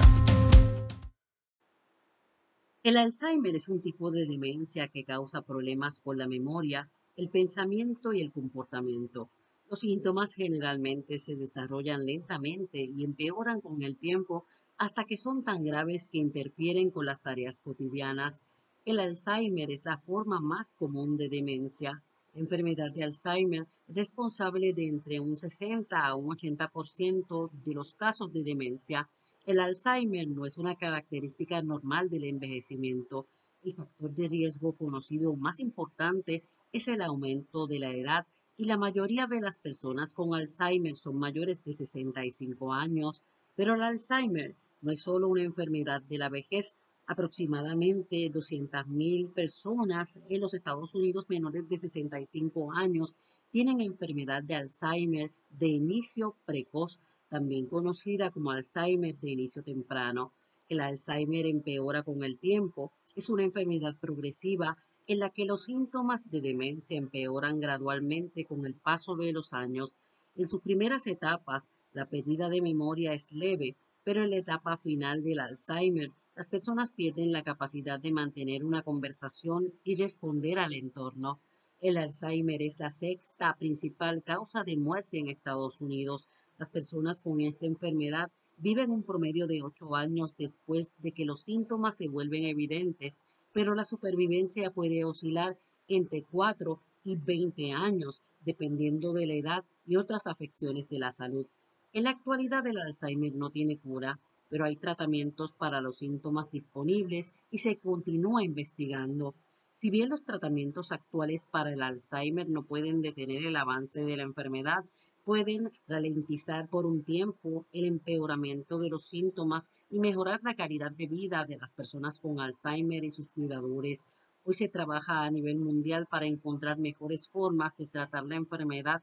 El 2.84 2.98
Alzheimer 2.98 3.56
es 3.56 3.70
un 3.70 3.82
tipo 3.82 4.12
de 4.12 4.26
demencia 4.26 4.88
que 4.88 5.06
causa 5.06 5.42
problemas 5.42 6.00
con 6.02 6.18
la 6.18 6.28
memoria, 6.28 6.90
el 7.16 7.30
pensamiento 7.30 8.12
y 8.14 8.22
el 8.22 8.32
comportamiento. 8.32 9.30
Los 9.70 9.82
síntomas 9.82 10.34
generalmente 10.34 11.18
se 11.18 11.36
desarrollan 11.36 12.06
lentamente 12.06 12.84
y 12.84 13.04
empeoran 13.04 13.62
con 13.62 13.84
el 13.84 13.98
tiempo 13.98 14.46
hasta 14.78 15.06
que 15.06 15.18
son 15.18 15.44
tan 15.44 15.64
graves 15.64 16.10
que 16.10 16.18
interfieren 16.18 16.90
con 16.90 17.06
las 17.06 17.22
tareas 17.22 17.62
cotidianas. 17.62 18.44
El 18.86 19.00
Alzheimer 19.00 19.72
es 19.72 19.86
la 19.86 19.98
forma 20.00 20.42
más 20.42 20.74
común 20.74 21.18
de 21.18 21.30
demencia. 21.30 22.04
Enfermedad 22.34 22.92
de 22.92 23.04
Alzheimer 23.04 23.68
es 23.88 23.96
responsable 23.96 24.74
de 24.74 24.88
entre 24.88 25.20
un 25.20 25.36
60 25.36 26.06
a 26.06 26.16
un 26.16 26.36
80% 26.36 27.52
de 27.52 27.74
los 27.74 27.94
casos 27.94 28.34
de 28.34 28.44
demencia. 28.44 29.08
El 29.46 29.60
Alzheimer 29.60 30.28
no 30.28 30.46
es 30.46 30.58
una 30.58 30.76
característica 30.76 31.62
normal 31.62 32.10
del 32.10 32.24
envejecimiento. 32.24 33.28
El 33.62 33.76
factor 33.76 34.14
de 34.14 34.28
riesgo 34.28 34.74
conocido 34.74 35.36
más 35.36 35.60
importante 35.60 36.44
es 36.74 36.88
el 36.88 37.04
aumento 37.04 37.68
de 37.68 37.78
la 37.80 37.92
edad 37.92 38.26
y 38.58 38.66
la 38.66 38.78
mayoría 38.78 39.28
de 39.28 39.40
las 39.40 39.60
personas 39.60 40.16
con 40.16 40.34
Alzheimer 40.34 40.98
son 40.98 41.18
mayores 41.18 41.64
de 41.64 41.72
65 41.72 42.74
años, 42.74 43.24
pero 43.56 43.76
el 43.76 43.84
Alzheimer 43.84 44.56
no 44.82 44.92
es 44.92 45.02
solo 45.02 45.28
una 45.28 45.44
enfermedad 45.44 46.02
de 46.02 46.18
la 46.18 46.30
vejez. 46.30 46.76
Aproximadamente 47.06 48.32
200.000 48.32 49.34
personas 49.34 50.22
en 50.30 50.42
los 50.42 50.56
Estados 50.56 50.96
Unidos 50.96 51.30
menores 51.30 51.70
de 51.70 51.78
65 51.78 52.72
años 52.74 53.18
tienen 53.52 53.80
enfermedad 53.80 54.42
de 54.42 54.56
Alzheimer 54.56 55.32
de 55.52 55.68
inicio 55.68 56.36
precoz, 56.46 57.02
también 57.30 57.68
conocida 57.68 58.32
como 58.32 58.50
Alzheimer 58.50 59.16
de 59.20 59.32
inicio 59.32 59.62
temprano. 59.62 60.34
El 60.70 60.80
Alzheimer 60.80 61.46
empeora 61.46 62.02
con 62.02 62.24
el 62.24 62.40
tiempo, 62.40 62.92
es 63.16 63.30
una 63.30 63.44
enfermedad 63.44 63.96
progresiva 64.00 64.76
en 65.08 65.20
la 65.20 65.30
que 65.30 65.46
los 65.46 65.66
síntomas 65.66 66.22
de 66.30 66.42
demencia 66.42 66.98
empeoran 66.98 67.60
gradualmente 67.60 68.46
con 68.46 68.66
el 68.66 68.74
paso 68.74 69.16
de 69.16 69.34
los 69.34 69.54
años. 69.54 69.98
En 70.36 70.48
sus 70.48 70.62
primeras 70.62 71.08
etapas, 71.08 71.72
la 71.92 72.06
pérdida 72.06 72.50
de 72.50 72.62
memoria 72.62 73.14
es 73.14 73.32
leve, 73.32 73.76
pero 74.04 74.24
en 74.24 74.30
la 74.30 74.38
etapa 74.38 74.78
final 74.78 75.24
del 75.24 75.40
Alzheimer, 75.40 76.12
las 76.36 76.48
personas 76.48 76.92
pierden 76.92 77.32
la 77.32 77.44
capacidad 77.44 78.00
de 78.00 78.12
mantener 78.12 78.66
una 78.66 78.82
conversación 78.82 79.72
y 79.84 79.96
responder 79.96 80.58
al 80.58 80.74
entorno. 80.74 81.40
El 81.80 81.98
Alzheimer 81.98 82.62
es 82.62 82.80
la 82.80 82.90
sexta 82.90 83.56
principal 83.60 84.24
causa 84.24 84.64
de 84.64 84.78
muerte 84.78 85.20
en 85.20 85.28
Estados 85.28 85.82
Unidos. 85.82 86.28
Las 86.58 86.70
personas 86.70 87.22
con 87.22 87.42
esta 87.42 87.66
enfermedad 87.66 88.32
viven 88.58 88.90
un 88.90 89.04
promedio 89.04 89.48
de 89.48 89.62
ocho 89.62 89.96
años 89.96 90.34
después 90.38 90.92
de 91.00 91.12
que 91.12 91.26
los 91.26 91.42
síntomas 91.42 91.98
se 91.98 92.08
vuelven 92.08 92.46
evidentes 92.46 93.22
pero 93.54 93.76
la 93.76 93.86
supervivencia 93.86 94.72
puede 94.72 95.06
oscilar 95.06 95.58
entre 95.88 96.24
4 96.24 96.80
y 97.06 97.16
20 97.16 97.72
años, 97.72 98.24
dependiendo 98.44 99.14
de 99.14 99.26
la 99.26 99.34
edad 99.36 99.66
y 99.86 99.96
otras 99.96 100.28
afecciones 100.28 100.90
de 100.90 101.00
la 101.00 101.12
salud. 101.12 101.46
En 101.94 102.04
la 102.04 102.10
actualidad 102.10 102.66
el 102.66 102.80
Alzheimer 102.80 103.34
no 103.36 103.52
tiene 103.52 103.78
cura, 103.78 104.20
pero 104.50 104.66
hay 104.66 104.76
tratamientos 104.76 105.54
para 105.54 105.82
los 105.82 105.98
síntomas 105.98 106.52
disponibles 106.52 107.34
y 107.52 107.60
se 107.60 107.78
continúa 107.78 108.44
investigando. 108.44 109.36
Si 109.74 109.90
bien 109.90 110.10
los 110.10 110.24
tratamientos 110.24 110.92
actuales 110.92 111.48
para 111.50 111.72
el 111.74 111.82
Alzheimer 111.82 112.50
no 112.50 112.64
pueden 112.64 113.02
detener 113.02 113.46
el 113.46 113.56
avance 113.56 114.02
de 114.02 114.18
la 114.18 114.24
enfermedad, 114.24 114.86
pueden 115.24 115.72
ralentizar 115.88 116.68
por 116.68 116.86
un 116.86 117.04
tiempo 117.04 117.66
el 117.72 117.86
empeoramiento 117.86 118.80
de 118.80 118.90
los 118.90 119.06
síntomas 119.06 119.72
y 119.90 120.00
mejorar 120.00 120.42
la 120.44 120.56
calidad 120.56 120.92
de 120.92 121.08
vida 121.08 121.46
de 121.46 121.58
las 121.58 121.74
personas 121.74 122.20
con 122.20 122.40
Alzheimer 122.40 123.04
y 123.04 123.10
sus 123.10 123.32
cuidadores. 123.32 124.06
Hoy 124.44 124.54
se 124.54 124.68
trabaja 124.68 125.24
a 125.24 125.32
nivel 125.32 125.60
mundial 125.60 126.08
para 126.08 126.26
encontrar 126.26 126.78
mejores 126.78 127.30
formas 127.30 127.78
de 127.78 127.88
tratar 127.88 128.26
la 128.26 128.36
enfermedad, 128.36 129.02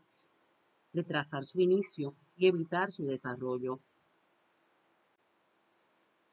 retrasar 0.93 1.45
su 1.45 1.61
inicio 1.61 2.15
y 2.37 2.47
evitar 2.47 2.93
su 2.93 3.05
desarrollo. 3.05 3.81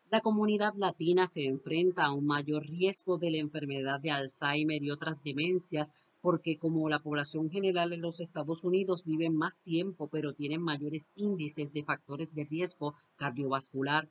La 0.10 0.22
comunidad 0.22 0.74
latina 0.76 1.28
se 1.28 1.46
enfrenta 1.46 2.06
a 2.06 2.14
un 2.14 2.26
mayor 2.26 2.66
riesgo 2.66 3.18
de 3.18 3.32
la 3.32 3.38
enfermedad 3.38 4.00
de 4.00 4.12
Alzheimer 4.12 4.82
y 4.82 4.92
otras 4.92 5.22
demencias 5.22 5.94
porque 6.28 6.58
como 6.58 6.90
la 6.90 7.00
población 7.00 7.50
general 7.50 7.94
en 7.94 8.02
los 8.02 8.20
Estados 8.20 8.66
Unidos 8.66 9.06
vive 9.06 9.30
más 9.30 9.60
tiempo 9.60 10.10
pero 10.10 10.34
tienen 10.34 10.62
mayores 10.62 11.14
índices 11.16 11.72
de 11.72 11.86
factores 11.86 12.36
de 12.36 12.44
riesgo 12.44 12.96
cardiovascular, 13.16 14.10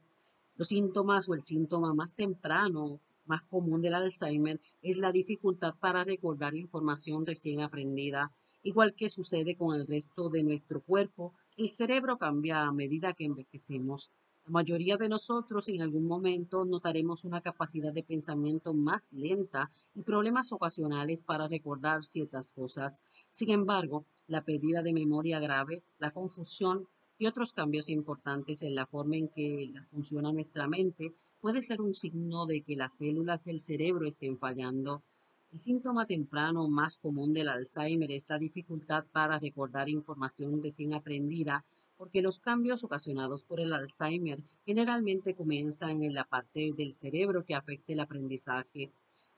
los 0.55 0.68
síntomas 0.68 1.29
o 1.29 1.35
el 1.35 1.42
síntoma 1.42 1.92
más 1.92 2.14
temprano, 2.14 3.00
más 3.26 3.42
común 3.42 3.83
del 3.83 3.96
Alzheimer 3.96 4.62
es 4.81 4.96
la 4.96 5.12
dificultad 5.12 5.74
para 5.79 6.05
recordar 6.05 6.55
información 6.57 7.26
recién 7.26 7.61
aprendida. 7.61 8.33
Igual 8.62 8.94
que 8.94 9.11
sucede 9.11 9.55
con 9.55 9.79
el 9.79 9.87
resto 9.87 10.31
de 10.31 10.42
nuestro 10.42 10.81
cuerpo, 10.81 11.35
el 11.59 11.68
cerebro 11.68 12.16
cambia 12.16 12.62
a 12.62 12.72
medida 12.72 13.12
que 13.12 13.26
envejecemos. 13.26 14.11
La 14.46 14.52
mayoría 14.52 14.96
de 14.96 15.09
nosotros 15.09 15.68
en 15.70 15.82
algún 15.82 16.06
momento 16.06 16.64
notaremos 16.64 17.24
una 17.24 17.40
capacidad 17.40 17.92
de 17.92 18.04
pensamiento 18.04 18.74
más 18.74 19.09
lenta 19.11 19.72
y 19.92 20.02
problemas 20.02 20.52
ocasionales 20.52 21.24
para 21.24 21.48
recordar 21.48 22.04
ciertas 22.04 22.52
cosas. 22.52 23.02
Sin 23.28 23.50
embargo, 23.50 24.06
la 24.28 24.44
pérdida 24.44 24.85
de 24.85 24.92
memoria 24.92 25.40
grave, 25.40 25.82
la 25.98 26.12
confusión 26.12 26.87
y 27.18 27.26
otros 27.26 27.52
cambios 27.52 27.88
importantes 27.88 28.62
en 28.62 28.76
la 28.76 28.87
forma 28.87 29.16
en 29.16 29.28
que 29.30 29.72
funciona 29.90 30.32
nuestra 30.32 30.68
mente 30.68 31.12
puede 31.40 31.61
ser 31.61 31.80
un 31.80 31.92
signo 31.92 32.46
de 32.46 32.62
que 32.62 32.76
las 32.76 32.98
células 32.98 33.42
del 33.42 33.59
cerebro 33.59 34.06
estén 34.06 34.38
fallando. 34.38 35.02
El 35.50 35.59
síntoma 35.59 36.06
temprano 36.06 36.68
más 36.68 36.98
común 36.98 37.32
del 37.32 37.48
Alzheimer 37.48 38.12
es 38.12 38.26
la 38.28 38.38
dificultad 38.38 39.06
para 39.11 39.40
recordar 39.40 39.88
información 39.88 40.62
recién 40.62 40.94
aprendida 40.94 41.64
porque 41.96 42.22
los 42.22 42.40
cambios 42.40 42.85
ocasionados 42.85 43.44
por 43.44 43.61
el 43.61 43.72
Alzheimer 43.72 44.40
generalmente 44.64 45.35
comienzan 45.35 46.02
en 46.02 46.14
la 46.14 46.24
parte 46.24 46.72
del 46.76 46.92
cerebro 46.92 47.44
que 47.44 47.54
afecta 47.54 47.92
el 47.92 48.00
aprendizaje. 48.00 48.90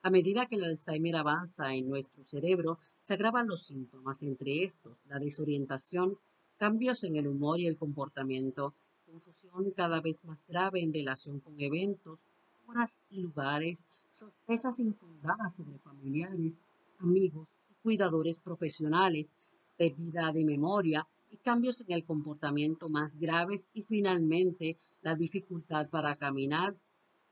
A 0.02 0.10
medida 0.10 0.46
que 0.46 0.56
el 0.56 0.64
Alzheimer 0.64 1.16
avanza 1.16 1.74
en 1.74 1.88
nuestro 1.88 2.24
cerebro, 2.24 2.78
se 3.00 3.14
agravan 3.14 3.48
los 3.48 3.64
síntomas, 3.66 4.22
entre 4.22 4.62
estos 4.64 4.96
la 5.08 5.18
desorientación, 5.18 6.18
cambios 6.56 7.04
en 7.04 7.16
el 7.16 7.26
humor 7.26 7.60
y 7.60 7.66
el 7.66 7.76
comportamiento, 7.76 8.74
confusión 9.06 9.70
cada 9.72 10.00
vez 10.00 10.24
más 10.24 10.44
grave 10.46 10.80
en 10.80 10.92
relación 10.92 11.40
con 11.40 11.54
eventos, 11.60 12.18
horas 12.66 13.02
y 13.10 13.20
lugares, 13.20 13.86
sospechas 14.10 14.78
infundadas 14.78 15.54
sobre 15.56 15.78
familiares, 15.78 16.52
amigos 16.98 17.48
cuidadores 17.82 18.38
profesionales, 18.38 19.36
pérdida 19.76 20.32
de 20.32 20.44
memoria, 20.44 21.06
y 21.30 21.36
cambios 21.38 21.80
en 21.80 21.92
el 21.92 22.04
comportamiento 22.04 22.88
más 22.88 23.18
graves 23.18 23.68
y 23.72 23.82
finalmente 23.82 24.78
la 25.02 25.14
dificultad 25.14 25.88
para 25.88 26.16
caminar, 26.16 26.76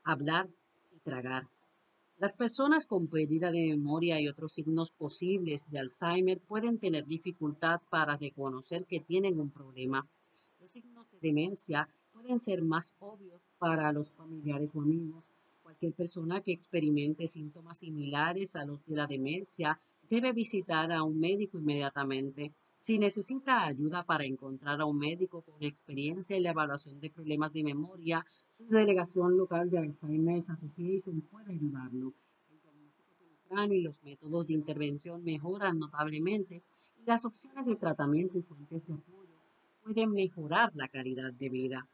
hablar 0.05 0.49
y 0.93 0.99
tragar. 1.01 1.49
Las 2.19 2.33
personas 2.33 2.87
con 2.87 3.09
pérdida 3.09 3.51
de 3.51 3.69
memoria 3.69 4.19
y 4.21 4.29
otros 4.29 4.53
signos 4.53 4.91
posibles 4.91 5.69
de 5.71 5.81
Alzheimer 5.81 6.41
pueden 6.41 6.79
tener 6.79 7.07
dificultad 7.07 7.83
para 7.91 8.17
reconocer 8.17 8.87
que 8.87 9.01
tienen 9.01 9.39
un 9.39 9.51
problema. 9.51 10.09
Los 10.59 10.71
signos 10.71 11.11
de 11.11 11.19
demencia 11.21 11.89
pueden 12.13 12.39
ser 12.39 12.63
más 12.63 12.95
obvios 13.01 13.43
para 13.59 13.93
los 13.93 14.11
familiares 14.13 14.71
o 14.73 14.81
amigos. 14.81 15.25
Cualquier 15.63 15.93
persona 15.93 16.41
que 16.41 16.53
experimente 16.53 17.27
síntomas 17.27 17.81
similares 17.81 18.57
a 18.57 18.65
los 18.65 18.83
de 18.87 18.97
la 18.97 19.07
demencia 19.07 19.79
debe 20.09 20.33
visitar 20.33 20.91
a 20.93 21.03
un 21.03 21.21
médico 21.21 21.59
inmediatamente. 21.59 22.55
Si 22.77 22.99
necesita 22.99 23.65
ayuda 23.65 24.05
para 24.05 24.25
encontrar 24.25 24.81
a 24.81 24.85
un 24.85 24.99
médico 24.99 25.43
con 25.43 25.63
experiencia 25.63 26.37
en 26.37 26.43
la 26.43 26.51
evaluación 26.51 27.01
de 27.01 27.11
problemas 27.11 27.53
de 27.53 27.65
memoria, 27.65 28.25
su 28.57 28.67
delegación 28.67 29.37
local 29.37 29.71
de 29.71 29.79
Alzheimer's 29.79 30.49
Association 30.49 31.23
puede 31.23 31.55
ayudarlo. 31.55 32.15
El 32.51 32.61
diagnóstico 32.61 33.15
temprano 33.19 33.73
y 33.73 33.81
los 33.81 34.03
métodos 34.03 34.47
de 34.47 34.55
intervención 34.55 35.25
mejoran 35.25 35.79
notablemente 35.79 36.63
y 36.99 37.05
las 37.07 37.25
opciones 37.25 37.67
de 37.67 37.77
tratamiento 37.77 38.39
y 38.39 38.43
fuentes 38.43 38.87
de 38.87 38.95
apoyo 38.95 39.41
pueden 39.83 40.13
mejorar 40.13 40.71
la 40.75 40.89
calidad 40.89 41.33
de 41.33 41.49
vida. 41.49 41.89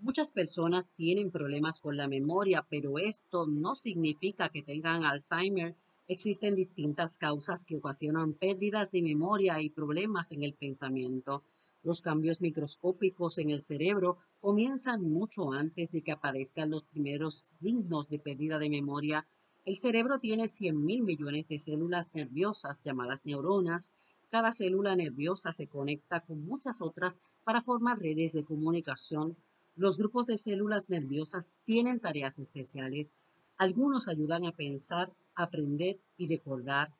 Muchas 0.00 0.30
personas 0.30 0.88
tienen 0.96 1.30
problemas 1.30 1.80
con 1.80 1.96
la 1.96 2.08
memoria, 2.08 2.66
pero 2.68 2.98
esto 2.98 3.46
no 3.46 3.74
significa 3.74 4.50
que 4.50 4.62
tengan 4.62 5.04
Alzheimer 5.04 5.74
Existen 6.06 6.54
distintas 6.54 7.16
causas 7.16 7.64
que 7.64 7.76
ocasionan 7.76 8.34
pérdidas 8.34 8.90
de 8.90 9.00
memoria 9.00 9.62
y 9.62 9.70
problemas 9.70 10.32
en 10.32 10.42
el 10.42 10.52
pensamiento. 10.52 11.44
Los 11.82 12.02
cambios 12.02 12.42
microscópicos 12.42 13.38
en 13.38 13.48
el 13.48 13.62
cerebro 13.62 14.18
comienzan 14.38 15.10
mucho 15.10 15.52
antes 15.52 15.92
de 15.92 16.02
que 16.02 16.12
aparezcan 16.12 16.68
los 16.68 16.84
primeros 16.84 17.54
signos 17.58 18.10
de 18.10 18.18
pérdida 18.18 18.58
de 18.58 18.68
memoria. 18.68 19.26
El 19.64 19.76
cerebro 19.76 20.18
tiene 20.20 20.46
100 20.46 20.84
mil 20.84 21.02
millones 21.04 21.48
de 21.48 21.58
células 21.58 22.14
nerviosas 22.14 22.82
llamadas 22.84 23.24
neuronas. 23.24 23.94
Cada 24.28 24.52
célula 24.52 24.96
nerviosa 24.96 25.52
se 25.52 25.68
conecta 25.68 26.20
con 26.20 26.44
muchas 26.44 26.82
otras 26.82 27.22
para 27.44 27.62
formar 27.62 27.98
redes 27.98 28.34
de 28.34 28.44
comunicación. 28.44 29.38
Los 29.74 29.96
grupos 29.96 30.26
de 30.26 30.36
células 30.36 30.90
nerviosas 30.90 31.50
tienen 31.64 31.98
tareas 31.98 32.38
especiales. 32.38 33.14
Algunos 33.56 34.06
ayudan 34.06 34.44
a 34.44 34.52
pensar, 34.52 35.10
aprender 35.34 35.98
y 36.16 36.26
recordar. 36.28 36.92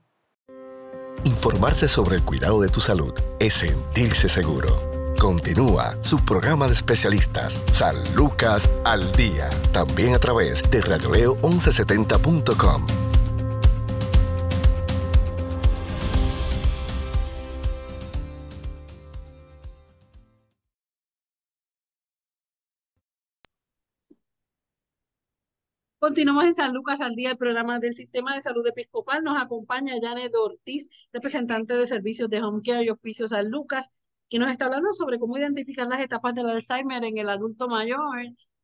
Informarse 1.24 1.88
sobre 1.88 2.16
el 2.16 2.24
cuidado 2.24 2.62
de 2.62 2.70
tu 2.70 2.80
salud 2.80 3.12
es 3.38 3.52
sentirse 3.52 4.30
seguro. 4.30 4.78
Continúa 5.20 6.02
su 6.02 6.24
programa 6.24 6.68
de 6.68 6.72
especialistas 6.72 7.60
San 7.72 7.96
Lucas 8.14 8.70
al 8.84 9.12
Día, 9.12 9.50
también 9.74 10.14
a 10.14 10.18
través 10.18 10.62
de 10.70 10.82
radioleo1170.com. 10.82 13.07
Continuamos 26.00 26.44
en 26.44 26.54
San 26.54 26.74
Lucas 26.74 27.00
al 27.00 27.16
día, 27.16 27.32
el 27.32 27.36
programa 27.36 27.80
del 27.80 27.92
Sistema 27.92 28.32
de 28.34 28.40
Salud 28.40 28.64
Episcopal. 28.66 29.24
Nos 29.24 29.36
acompaña 29.36 29.94
Janet 30.00 30.32
Ortiz, 30.36 30.88
representante 31.12 31.74
de 31.74 31.86
servicios 31.88 32.30
de 32.30 32.40
Home 32.40 32.62
Care 32.64 32.84
y 32.84 32.90
Hospicio 32.90 33.26
San 33.26 33.50
Lucas, 33.50 33.90
que 34.28 34.38
nos 34.38 34.48
está 34.50 34.66
hablando 34.66 34.92
sobre 34.92 35.18
cómo 35.18 35.36
identificar 35.38 35.88
las 35.88 36.00
etapas 36.00 36.34
del 36.36 36.48
Alzheimer 36.50 37.02
en 37.02 37.18
el 37.18 37.28
adulto 37.28 37.66
mayor 37.66 38.16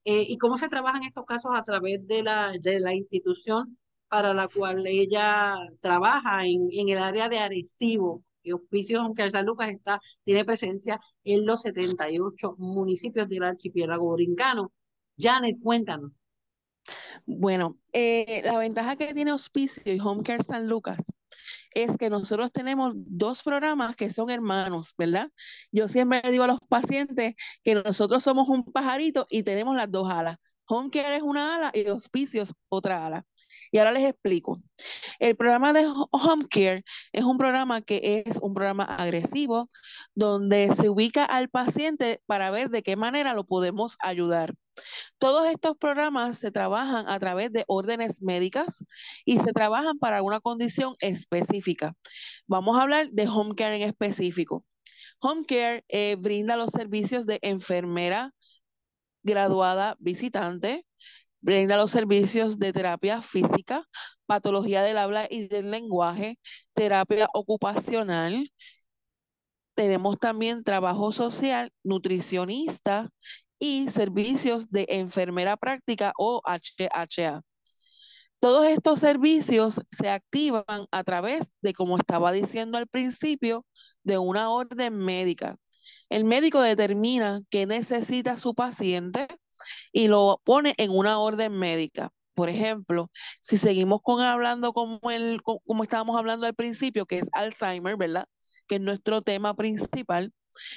eh, 0.05 0.25
y 0.29 0.38
cómo 0.38 0.59
se 0.59 0.68
trabajan 0.68 1.03
estos 1.03 1.25
casos 1.27 1.51
a 1.57 1.64
través 1.64 2.07
de 2.07 2.23
la, 2.23 2.53
de 2.61 2.79
la 2.79 2.94
institución 2.94 3.79
para 4.09 4.33
la 4.33 4.47
cual 4.47 4.87
ella 4.87 5.57
trabaja 5.81 6.47
en, 6.47 6.68
en 6.70 6.88
el 6.88 6.99
área 6.99 7.29
de 7.29 7.38
Arecibo. 7.38 8.23
Y 8.44 8.53
Hospicio 8.53 9.03
Home 9.05 9.14
Care 9.16 9.33
San 9.33 9.47
Lucas 9.47 9.70
está, 9.70 10.01
tiene 10.23 10.44
presencia 10.44 11.01
en 11.25 11.47
los 11.47 11.62
78 11.62 12.55
municipios 12.59 13.29
del 13.29 13.42
archipiélago 13.42 14.12
brincano. 14.12 14.73
Janet, 15.18 15.57
cuéntanos. 15.61 16.12
Bueno, 17.27 17.79
eh, 17.92 18.42
la 18.44 18.59
ventaja 18.59 18.97
que 18.97 19.14
tiene 19.14 19.33
Hospicio 19.33 19.92
y 19.92 20.01
Home 20.01 20.23
Care 20.23 20.42
San 20.42 20.68
Lucas 20.68 21.12
es 21.73 21.97
que 21.97 22.11
nosotros 22.11 22.53
tenemos 22.53 22.92
dos 22.97 23.42
programas 23.42 23.97
que 23.97 24.11
son 24.11 24.31
hermanos, 24.31 24.94
¿verdad? 24.97 25.31
Yo 25.73 25.88
siempre 25.88 26.23
digo 26.31 26.44
a 26.44 26.49
los 26.49 26.61
pacientes 26.68 27.35
que 27.62 27.75
nosotros 27.75 28.23
somos 28.23 28.49
un 28.49 28.64
pajarito 28.64 29.27
y 29.29 29.42
tenemos 29.42 29.77
las 29.77 29.90
dos 29.90 30.11
alas. 30.11 30.38
Home 30.66 30.90
Care 30.90 31.16
es 31.16 31.23
una 31.23 31.57
ala 31.57 31.70
y 31.75 31.88
Hospicio 31.88 32.42
es 32.42 32.53
otra 32.68 33.07
ala. 33.07 33.27
Y 33.75 33.79
ahora 33.79 33.91
les 33.91 34.05
explico. 34.05 34.57
El 35.19 35.35
programa 35.35 35.73
de 35.73 35.85
Home 36.13 36.47
Care 36.49 36.85
es 37.13 37.25
un 37.25 37.37
programa 37.37 37.83
que 37.83 38.23
es 38.25 38.39
un 38.41 38.55
programa 38.55 38.85
agresivo 38.85 39.69
donde 40.15 40.73
se 40.77 40.89
ubica 40.89 41.25
al 41.25 41.49
paciente 41.49 42.23
para 42.27 42.53
ver 42.53 42.71
de 42.71 42.85
qué 42.85 42.95
manera 42.95 43.35
lo 43.35 43.43
podemos 43.43 43.97
ayudar. 43.99 44.55
Todos 45.19 45.49
estos 45.51 45.77
programas 45.77 46.39
se 46.39 46.53
trabajan 46.53 47.09
a 47.09 47.19
través 47.19 47.51
de 47.51 47.65
órdenes 47.67 48.23
médicas 48.23 48.85
y 49.25 49.41
se 49.41 49.53
trabajan 49.53 49.99
para 49.99 50.23
una 50.23 50.39
condición 50.39 50.95
específica. 51.01 51.97
Vamos 52.47 52.79
a 52.79 52.83
hablar 52.83 53.09
de 53.11 53.27
home 53.27 53.57
care 53.57 53.75
en 53.75 53.89
específico. 53.89 54.65
Home 55.19 55.47
care 55.47 55.85
eh, 55.89 56.15
brinda 56.17 56.57
los 56.57 56.71
servicios 56.71 57.27
de 57.27 57.41
enfermera 57.43 58.33
graduada 59.25 59.97
visitante, 59.99 60.87
brinda 61.44 61.76
los 61.76 61.90
servicios 61.90 62.59
de 62.59 62.72
terapia 62.72 63.20
física, 63.20 63.85
patología 64.26 64.83
del 64.83 64.96
habla 64.96 65.26
y 65.28 65.46
del 65.46 65.70
lenguaje, 65.70 66.38
terapia 66.72 67.28
ocupacional. 67.35 68.50
Tenemos 69.74 70.18
también 70.18 70.64
trabajo 70.64 71.12
social, 71.12 71.70
nutricionista 71.83 73.11
y 73.59 73.88
servicios 73.90 74.70
de 74.70 74.87
enfermera 74.88 75.59
práctica 75.59 76.12
o 76.16 76.40
HHA. 76.46 77.42
Todos 78.40 78.66
estos 78.66 79.00
servicios 79.00 79.80
se 79.90 80.09
activan 80.09 80.87
a 80.90 81.04
través 81.04 81.52
de, 81.61 81.74
como 81.74 81.98
estaba 81.98 82.33
diciendo 82.33 82.78
al 82.78 82.87
principio, 82.87 83.66
de 84.02 84.16
una 84.16 84.50
orden 84.50 84.96
médica. 84.96 85.57
El 86.09 86.24
médico 86.24 86.62
determina 86.62 87.42
qué 87.50 87.66
necesita 87.66 88.38
su 88.38 88.54
paciente 88.54 89.28
y 89.93 90.09
lo 90.09 90.40
pone 90.45 90.75
en 90.79 90.90
una 90.90 91.19
orden 91.19 91.53
médica. 91.53 92.12
Por 92.35 92.49
ejemplo, 92.49 93.11
si 93.40 93.57
seguimos 93.57 94.01
con 94.03 94.21
hablando 94.21 94.73
como, 94.73 95.11
el, 95.11 95.40
como 95.43 95.85
estábamos 95.85 96.17
hablando 96.17 96.47
al 96.47 96.55
principio, 96.55 97.07
que 97.07 97.19
es 97.19 97.29
Alzheimer, 97.33 97.97
¿verdad? 97.97 98.27
Que 98.67 98.77
es 98.77 98.81
nuestro 98.81 99.23
tema 99.23 99.55
principal, 99.55 100.33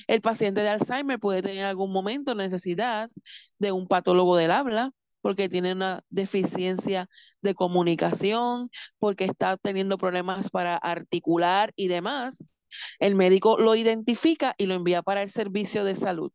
el 0.07 0.21
paciente 0.21 0.61
de 0.61 0.69
Alzheimer 0.69 1.19
puede 1.19 1.41
tener 1.41 1.57
en 1.57 1.65
algún 1.65 1.91
momento 1.91 2.35
necesidad 2.35 3.09
de 3.59 3.71
un 3.71 3.87
patólogo 3.87 4.35
del 4.35 4.51
habla 4.51 4.91
porque 5.21 5.49
tiene 5.49 5.73
una 5.73 6.03
deficiencia 6.09 7.09
de 7.41 7.53
comunicación, 7.55 8.69
porque 8.99 9.25
está 9.25 9.57
teniendo 9.57 9.97
problemas 9.97 10.49
para 10.49 10.77
articular 10.77 11.73
y 11.75 11.87
demás. 11.87 12.43
El 12.99 13.15
médico 13.15 13.57
lo 13.57 13.75
identifica 13.75 14.55
y 14.57 14.67
lo 14.67 14.75
envía 14.75 15.01
para 15.01 15.23
el 15.23 15.29
servicio 15.29 15.83
de 15.83 15.95
salud. 15.95 16.31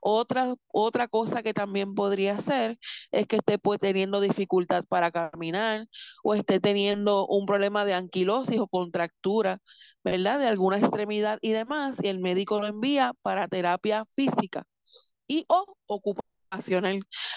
Otra, 0.00 0.54
otra 0.68 1.08
cosa 1.08 1.42
que 1.42 1.54
también 1.54 1.94
podría 1.94 2.40
ser 2.40 2.78
es 3.10 3.26
que 3.26 3.36
esté 3.36 3.58
pues, 3.58 3.78
teniendo 3.80 4.20
dificultad 4.20 4.84
para 4.88 5.10
caminar 5.10 5.86
o 6.22 6.34
esté 6.34 6.60
teniendo 6.60 7.26
un 7.26 7.46
problema 7.46 7.84
de 7.84 7.94
anquilosis 7.94 8.58
o 8.60 8.68
contractura, 8.68 9.58
¿verdad? 10.04 10.38
De 10.40 10.46
alguna 10.48 10.78
extremidad 10.78 11.38
y 11.42 11.52
demás, 11.52 11.96
y 12.02 12.08
el 12.08 12.18
médico 12.20 12.60
lo 12.60 12.66
envía 12.66 13.12
para 13.22 13.48
terapia 13.48 14.04
física 14.06 14.64
y 15.26 15.44
o 15.48 15.66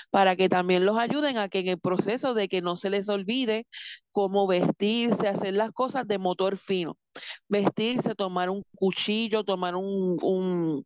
para 0.09 0.35
que 0.35 0.49
también 0.49 0.85
los 0.85 0.97
ayuden 0.97 1.37
a 1.37 1.49
que 1.49 1.59
en 1.59 1.67
el 1.69 1.79
proceso 1.79 2.33
de 2.33 2.47
que 2.47 2.61
no 2.61 2.75
se 2.75 2.89
les 2.89 3.09
olvide 3.09 3.67
cómo 4.11 4.47
vestirse, 4.47 5.27
hacer 5.27 5.53
las 5.55 5.71
cosas 5.71 6.07
de 6.07 6.17
motor 6.17 6.57
fino. 6.57 6.97
Vestirse, 7.47 8.15
tomar 8.15 8.49
un 8.49 8.63
cuchillo, 8.75 9.43
tomar 9.43 9.75
un, 9.75 10.17
un, 10.21 10.85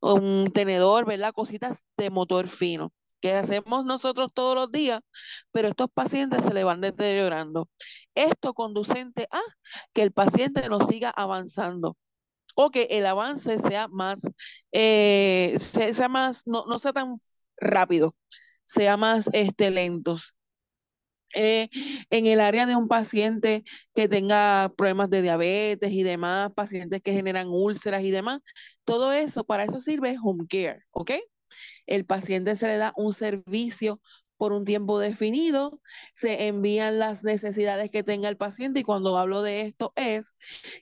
un 0.00 0.52
tenedor, 0.52 1.06
¿verdad? 1.06 1.32
Cositas 1.34 1.84
de 1.96 2.10
motor 2.10 2.48
fino 2.48 2.92
que 3.20 3.32
hacemos 3.32 3.84
nosotros 3.84 4.32
todos 4.32 4.54
los 4.54 4.70
días, 4.70 5.00
pero 5.50 5.68
estos 5.68 5.90
pacientes 5.92 6.44
se 6.44 6.54
le 6.54 6.64
van 6.64 6.80
deteriorando. 6.80 7.68
Esto 8.14 8.54
conducente 8.54 9.28
a 9.30 9.40
que 9.92 10.02
el 10.02 10.12
paciente 10.12 10.68
no 10.68 10.80
siga 10.80 11.10
avanzando 11.10 11.96
o 12.56 12.70
que 12.70 12.88
el 12.90 13.06
avance 13.06 13.58
sea 13.58 13.88
más, 13.88 14.22
eh, 14.72 15.56
sea, 15.60 16.08
más, 16.08 16.46
no, 16.46 16.64
no, 16.66 16.78
sea 16.78 16.92
tan 16.92 17.14
rápido, 17.60 18.16
sea 18.64 18.96
más 18.96 19.30
este, 19.32 19.70
lentos. 19.70 20.34
Eh, 21.34 21.68
en 22.10 22.26
el 22.26 22.40
área 22.40 22.64
de 22.64 22.74
un 22.74 22.88
paciente 22.88 23.62
que 23.94 24.08
tenga 24.08 24.72
problemas 24.76 25.10
de 25.10 25.20
diabetes 25.22 25.92
y 25.92 26.02
demás, 26.02 26.52
pacientes 26.54 27.02
que 27.02 27.12
generan 27.12 27.48
úlceras 27.48 28.02
y 28.02 28.10
demás, 28.10 28.40
todo 28.84 29.12
eso, 29.12 29.44
para 29.44 29.64
eso 29.64 29.80
sirve 29.80 30.16
home 30.22 30.46
care, 30.48 30.80
¿ok? 30.90 31.12
El 31.86 32.06
paciente 32.06 32.56
se 32.56 32.66
le 32.68 32.78
da 32.78 32.92
un 32.96 33.12
servicio 33.12 34.00
por 34.38 34.52
un 34.52 34.64
tiempo 34.64 34.98
definido, 35.00 35.80
se 36.14 36.46
envían 36.46 36.98
las 36.98 37.24
necesidades 37.24 37.90
que 37.90 38.04
tenga 38.04 38.28
el 38.28 38.36
paciente 38.36 38.80
y 38.80 38.84
cuando 38.84 39.18
hablo 39.18 39.42
de 39.42 39.62
esto 39.62 39.92
es 39.96 40.36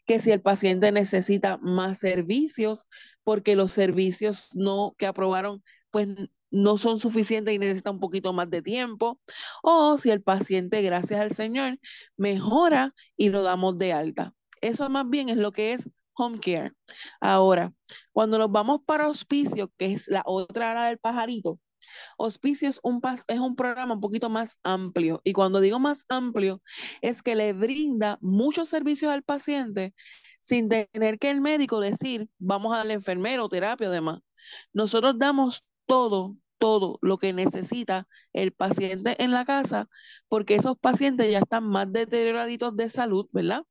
que 0.06 0.20
si 0.20 0.30
el 0.30 0.42
paciente 0.42 0.92
necesita 0.92 1.56
más 1.58 1.98
servicios, 1.98 2.86
porque 3.24 3.56
los 3.56 3.72
servicios 3.72 4.50
no 4.54 4.94
que 4.98 5.06
aprobaron 5.06 5.64
pues 5.90 6.08
no 6.50 6.78
son 6.78 6.98
suficientes 6.98 7.54
y 7.54 7.59
necesita 7.59 7.90
un 7.90 8.00
poquito 8.00 8.32
más 8.32 8.50
de 8.50 8.62
tiempo, 8.62 9.20
o 9.62 9.98
si 9.98 10.11
el 10.11 10.22
paciente, 10.22 10.82
gracias 10.82 11.20
al 11.20 11.32
Señor, 11.32 11.78
mejora 12.16 12.94
y 13.16 13.30
lo 13.30 13.42
damos 13.42 13.78
de 13.78 13.92
alta. 13.92 14.35
Eso 14.61 14.88
más 14.88 15.09
bien 15.09 15.28
es 15.28 15.37
lo 15.37 15.52
que 15.52 15.72
es 15.74 15.88
home 16.14 16.40
care. 16.40 16.72
Ahora, 17.20 17.72
cuando 18.12 18.38
nos 18.38 18.50
vamos 18.50 18.80
para 18.87 19.09
hospicio, 19.09 19.70
que 19.76 19.92
es 19.92 20.09
la 20.09 20.22
otra 20.26 20.72
área 20.72 20.87
del 20.88 20.98
pajarito, 20.98 21.61
Hospicio 22.16 22.68
es 22.68 22.80
un, 22.82 23.00
es 23.28 23.38
un 23.38 23.56
programa 23.56 23.94
un 23.94 24.00
poquito 24.00 24.28
más 24.28 24.59
amplio 24.62 25.20
y 25.24 25.32
cuando 25.32 25.61
digo 25.61 25.78
más 25.78 26.04
amplio 26.09 26.62
es 27.00 27.22
que 27.22 27.35
le 27.35 27.52
brinda 27.52 28.18
muchos 28.20 28.68
servicios 28.68 29.12
al 29.12 29.22
paciente 29.22 29.94
sin 30.40 30.68
tener 30.68 31.18
que 31.18 31.30
el 31.30 31.40
médico 31.40 31.80
decir, 31.80 32.28
vamos 32.38 32.72
a 32.72 32.78
darle 32.78 32.94
enfermero, 32.94 33.48
terapia, 33.48 33.90
demás. 33.90 34.20
Nosotros 34.72 35.18
damos 35.18 35.64
todo, 35.87 36.37
todo 36.59 36.99
lo 37.03 37.18
que 37.18 37.33
necesita 37.33 38.09
el 38.33 38.53
paciente 38.53 39.22
en 39.22 39.33
la 39.33 39.44
casa, 39.44 39.88
porque 40.29 40.57
esos 40.57 40.79
pacientes 40.79 41.31
ya 41.31 41.38
están 41.38 41.64
más 41.64 41.92
deterioraditos 41.92 42.77
de 42.77 42.88
salud, 42.88 43.29
¿verdad? 43.33 43.62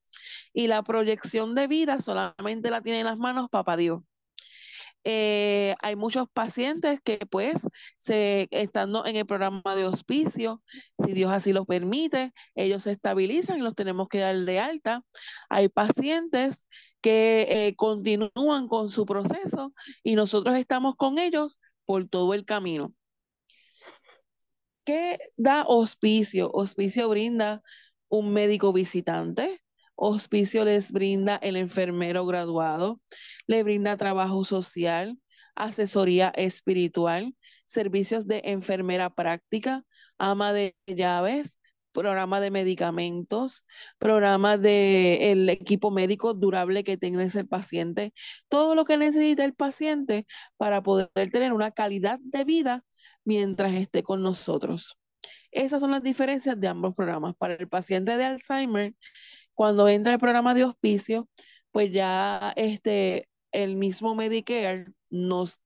Y 0.54 0.68
la 0.68 0.84
proyección 0.84 1.56
de 1.56 1.68
vida 1.68 2.02
solamente 2.02 2.72
la 2.72 2.82
tiene 2.82 3.00
en 3.02 3.06
las 3.06 3.18
manos 3.18 3.50
papá 3.50 3.78
Dios. 3.78 4.02
Eh, 5.08 5.76
hay 5.84 5.96
muchos 5.96 6.28
pacientes 6.34 7.00
que 7.04 7.20
pues 7.30 7.68
se, 7.98 8.48
estando 8.50 9.06
en 9.06 9.16
el 9.16 9.26
programa 9.28 9.76
de 9.76 9.86
hospicio, 9.86 10.64
si 10.98 11.14
Dios 11.14 11.32
así 11.32 11.54
lo 11.54 11.66
permite, 11.66 12.34
ellos 12.56 12.84
se 12.84 12.92
estabilizan 12.92 13.60
y 13.60 13.62
los 13.62 13.76
tenemos 13.76 14.08
que 14.10 14.20
dar 14.20 14.36
de 14.36 14.60
alta. 14.60 15.04
Hay 15.48 15.70
pacientes 15.70 16.68
que 17.02 17.68
eh, 17.68 17.76
continúan 17.76 18.68
con 18.68 18.90
su 18.90 19.06
proceso 19.06 19.74
y 20.02 20.16
nosotros 20.16 20.56
estamos 20.58 20.96
con 20.96 21.20
ellos 21.20 21.60
por 21.86 22.08
todo 22.08 22.34
el 22.34 22.46
camino. 22.46 22.94
¿Qué 24.86 25.20
da 25.36 25.64
hospicio? 25.68 26.52
Hospicio 26.54 27.10
brinda 27.10 27.64
un 28.08 28.32
médico 28.34 28.72
visitante, 28.72 29.62
hospicio 29.96 30.64
les 30.64 30.92
brinda 30.92 31.38
el 31.38 31.56
enfermero 31.56 32.26
graduado, 32.26 33.02
le 33.48 33.64
brinda 33.64 33.98
trabajo 33.98 34.44
social, 34.44 35.18
asesoría 35.56 36.30
espiritual, 36.36 37.36
servicios 37.66 38.28
de 38.28 38.42
enfermera 38.46 39.10
práctica, 39.10 39.84
ama 40.18 40.54
de 40.54 40.76
llaves, 40.86 41.60
programa 41.96 42.40
de 42.42 42.52
medicamentos, 42.52 43.66
programa 43.98 44.58
de 44.58 45.32
el 45.32 45.50
equipo 45.50 45.92
médico 45.92 46.34
durable 46.34 46.84
que 46.84 46.98
tenga 46.98 47.24
ese 47.24 47.46
paciente, 47.46 48.14
todo 48.50 48.76
lo 48.76 48.86
que 48.86 48.98
necesita 48.98 49.46
el 49.46 49.56
paciente 49.56 50.28
para 50.58 50.84
poder 50.84 51.10
tener 51.32 51.54
una 51.54 51.72
calidad 51.72 52.20
de 52.22 52.44
vida 52.44 52.84
mientras 53.24 53.74
esté 53.74 54.04
con 54.04 54.22
nosotros. 54.22 55.00
Esas 55.52 55.82
son 55.82 55.92
las 55.92 56.04
diferencias 56.04 56.60
de 56.60 56.68
ambos 56.68 56.96
programas. 56.96 57.36
Para 57.38 57.56
el 57.56 57.68
paciente 57.70 58.18
de 58.18 58.26
Alzheimer, 58.26 58.94
cuando 59.54 59.88
entra 59.88 60.14
el 60.14 60.20
programa 60.20 60.54
de 60.54 60.66
hospicio, 60.66 61.30
pues 61.72 61.92
ya 61.92 62.54
este, 62.58 63.30
el 63.52 63.76
mismo 63.78 64.16
Medicare 64.16 64.88
nos 65.12 65.60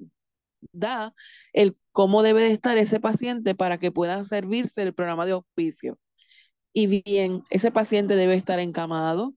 da 0.72 1.14
el 1.54 1.76
cómo 1.92 2.24
debe 2.24 2.42
de 2.44 2.52
estar 2.52 2.78
ese 2.78 3.00
paciente 3.00 3.56
para 3.56 3.80
que 3.80 3.92
pueda 3.92 4.24
servirse 4.24 4.82
del 4.82 4.94
programa 4.94 5.26
de 5.26 5.34
hospicio. 5.34 5.98
Y 6.74 6.88
bien, 7.04 7.44
ese 7.50 7.72
paciente 7.72 8.16
debe 8.16 8.36
estar 8.36 8.60
encamado, 8.60 9.34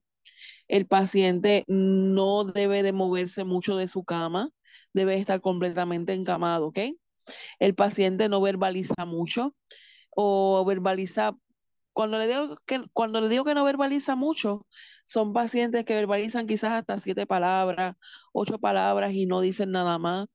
el 0.69 0.87
paciente 0.87 1.65
no 1.69 2.45
debe 2.45 2.83
de 2.83 2.93
moverse 2.93 3.45
mucho 3.45 3.77
de 3.77 3.89
su 3.89 4.05
cama, 4.05 4.51
debe 4.93 5.17
estar 5.19 5.41
completamente 5.41 6.15
encamado, 6.15 6.69
¿ok? 6.69 6.79
El 7.59 7.75
paciente 7.75 8.29
no 8.29 8.41
verbaliza 8.41 9.07
mucho 9.07 9.55
o 10.11 10.65
verbaliza 10.67 11.37
cuando 11.93 12.19
le 12.19 12.27
digo 12.29 12.57
que 12.67 12.83
cuando 12.93 13.21
le 13.21 13.29
digo 13.29 13.45
que 13.45 13.55
no 13.55 13.65
verbaliza 13.65 14.17
mucho, 14.17 14.67
son 15.05 15.33
pacientes 15.33 15.85
que 15.85 15.95
verbalizan 15.95 16.47
quizás 16.47 16.73
hasta 16.73 16.99
siete 16.99 17.27
palabras, 17.27 17.97
ocho 18.33 18.59
palabras 18.59 19.13
y 19.15 19.27
no 19.27 19.41
dicen 19.41 19.73
nada 19.73 19.99
más. 19.99 20.29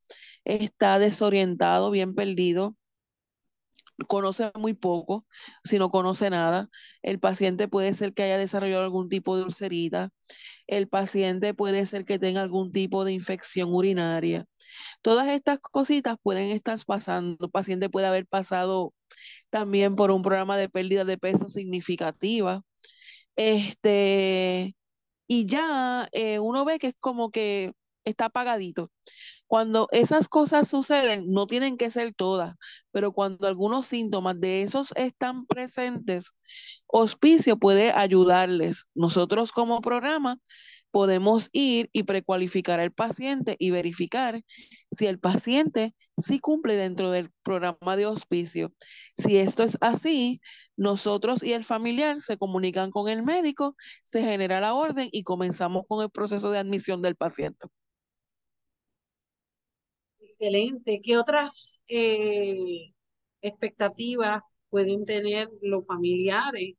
Está 0.45 0.99
desorientado, 0.99 1.91
bien 1.91 2.15
perdido 2.15 2.75
conoce 4.07 4.51
muy 4.55 4.73
poco, 4.73 5.25
si 5.63 5.79
no 5.79 5.89
conoce 5.89 6.29
nada. 6.29 6.69
El 7.01 7.19
paciente 7.19 7.67
puede 7.67 7.93
ser 7.93 8.13
que 8.13 8.23
haya 8.23 8.37
desarrollado 8.37 8.83
algún 8.83 9.09
tipo 9.09 9.35
de 9.37 9.43
ulcerita. 9.43 10.11
El 10.67 10.87
paciente 10.87 11.53
puede 11.53 11.85
ser 11.85 12.05
que 12.05 12.19
tenga 12.19 12.41
algún 12.41 12.71
tipo 12.71 13.05
de 13.05 13.13
infección 13.13 13.73
urinaria. 13.73 14.45
Todas 15.01 15.27
estas 15.29 15.59
cositas 15.59 16.17
pueden 16.21 16.49
estar 16.49 16.77
pasando. 16.85 17.45
El 17.45 17.51
paciente 17.51 17.89
puede 17.89 18.07
haber 18.07 18.27
pasado 18.27 18.93
también 19.49 19.95
por 19.95 20.11
un 20.11 20.21
programa 20.21 20.57
de 20.57 20.69
pérdida 20.69 21.05
de 21.05 21.17
peso 21.17 21.47
significativa. 21.47 22.63
Este, 23.35 24.75
y 25.27 25.45
ya 25.45 26.09
eh, 26.11 26.39
uno 26.39 26.65
ve 26.65 26.79
que 26.79 26.87
es 26.87 26.95
como 26.99 27.31
que 27.31 27.73
está 28.05 28.25
apagadito. 28.25 28.91
Cuando 29.47 29.87
esas 29.91 30.27
cosas 30.29 30.67
suceden, 30.67 31.31
no 31.31 31.47
tienen 31.47 31.77
que 31.77 31.89
ser 31.91 32.13
todas, 32.13 32.55
pero 32.91 33.13
cuando 33.13 33.47
algunos 33.47 33.87
síntomas 33.87 34.39
de 34.39 34.61
esos 34.61 34.91
están 34.95 35.45
presentes, 35.45 36.31
hospicio 36.87 37.57
puede 37.57 37.91
ayudarles. 37.91 38.85
Nosotros 38.93 39.51
como 39.51 39.81
programa 39.81 40.39
podemos 40.91 41.49
ir 41.51 41.89
y 41.93 42.03
precualificar 42.03 42.79
al 42.79 42.91
paciente 42.91 43.55
y 43.59 43.71
verificar 43.71 44.41
si 44.91 45.05
el 45.05 45.19
paciente 45.19 45.95
sí 46.17 46.39
cumple 46.39 46.75
dentro 46.75 47.11
del 47.11 47.31
programa 47.43 47.95
de 47.95 48.05
hospicio. 48.05 48.73
Si 49.15 49.37
esto 49.37 49.63
es 49.63 49.77
así, 49.81 50.41
nosotros 50.75 51.43
y 51.43 51.53
el 51.53 51.63
familiar 51.65 52.21
se 52.21 52.37
comunican 52.37 52.91
con 52.91 53.09
el 53.09 53.23
médico, 53.23 53.75
se 54.03 54.23
genera 54.23 54.59
la 54.61 54.73
orden 54.73 55.09
y 55.11 55.23
comenzamos 55.23 55.83
con 55.87 56.03
el 56.03 56.09
proceso 56.09 56.51
de 56.51 56.59
admisión 56.59 57.01
del 57.01 57.15
paciente. 57.15 57.67
Excelente. 60.39 61.01
¿Qué 61.01 61.17
otras 61.17 61.81
eh, 61.88 62.93
expectativas 63.41 64.43
pueden 64.69 65.03
tener 65.05 65.49
los 65.61 65.85
familiares 65.88 66.75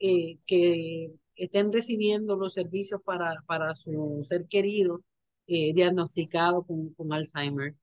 eh, 0.00 0.38
que 0.46 1.12
estén 1.36 1.72
recibiendo 1.72 2.36
los 2.36 2.54
servicios 2.54 3.02
para, 3.04 3.42
para 3.46 3.74
su 3.74 4.20
ser 4.24 4.46
querido 4.48 5.02
eh, 5.46 5.74
diagnosticado 5.74 6.64
con, 6.64 6.94
con 6.94 7.12
Alzheimer? 7.12 7.74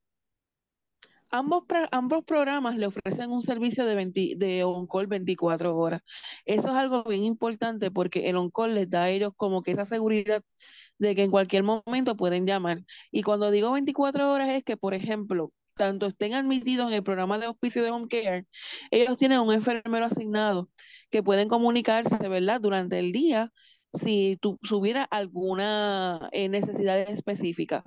Ambos, 1.34 1.64
ambos 1.92 2.26
programas 2.26 2.76
le 2.76 2.88
ofrecen 2.88 3.32
un 3.32 3.42
servicio 3.42 3.86
de, 3.86 4.36
de 4.38 4.64
on-call 4.66 5.08
24 5.08 5.78
horas. 5.78 6.02
Eso 6.46 6.70
es 6.70 6.76
algo 6.76 7.04
bien 7.06 7.24
importante 7.24 7.90
porque 7.90 8.30
el 8.30 8.36
on-call 8.36 8.76
les 8.76 8.90
da 8.90 9.04
a 9.04 9.10
ellos 9.10 9.32
como 9.38 9.64
que 9.64 9.72
esa 9.72 9.86
seguridad 9.86 10.44
de 10.98 11.16
que 11.16 11.24
en 11.24 11.32
cualquier 11.32 11.64
momento 11.64 12.18
pueden 12.18 12.46
llamar. 12.46 12.84
Y 13.12 13.24
cuando 13.24 13.50
digo 13.50 13.72
24 13.72 14.32
horas 14.32 14.50
es 14.50 14.64
que, 14.64 14.76
por 14.76 14.94
ejemplo, 14.94 15.54
tanto 15.74 16.08
estén 16.08 16.34
admitidos 16.34 16.88
en 16.88 16.94
el 16.96 17.04
programa 17.04 17.38
de 17.40 17.48
hospicio 17.48 17.82
de 17.84 17.92
home 17.92 18.08
care, 18.10 18.46
ellos 18.92 19.18
tienen 19.18 19.40
un 19.40 19.54
enfermero 19.54 20.06
asignado 20.06 20.70
que 21.10 21.24
pueden 21.24 21.48
comunicarse, 21.48 22.18
¿verdad?, 22.28 22.60
durante 22.62 23.00
el 23.00 23.14
día 23.14 23.52
si 23.94 24.38
tuviera 24.62 25.04
alguna 25.04 26.30
eh, 26.32 26.50
necesidad 26.50 27.00
específica 27.10 27.84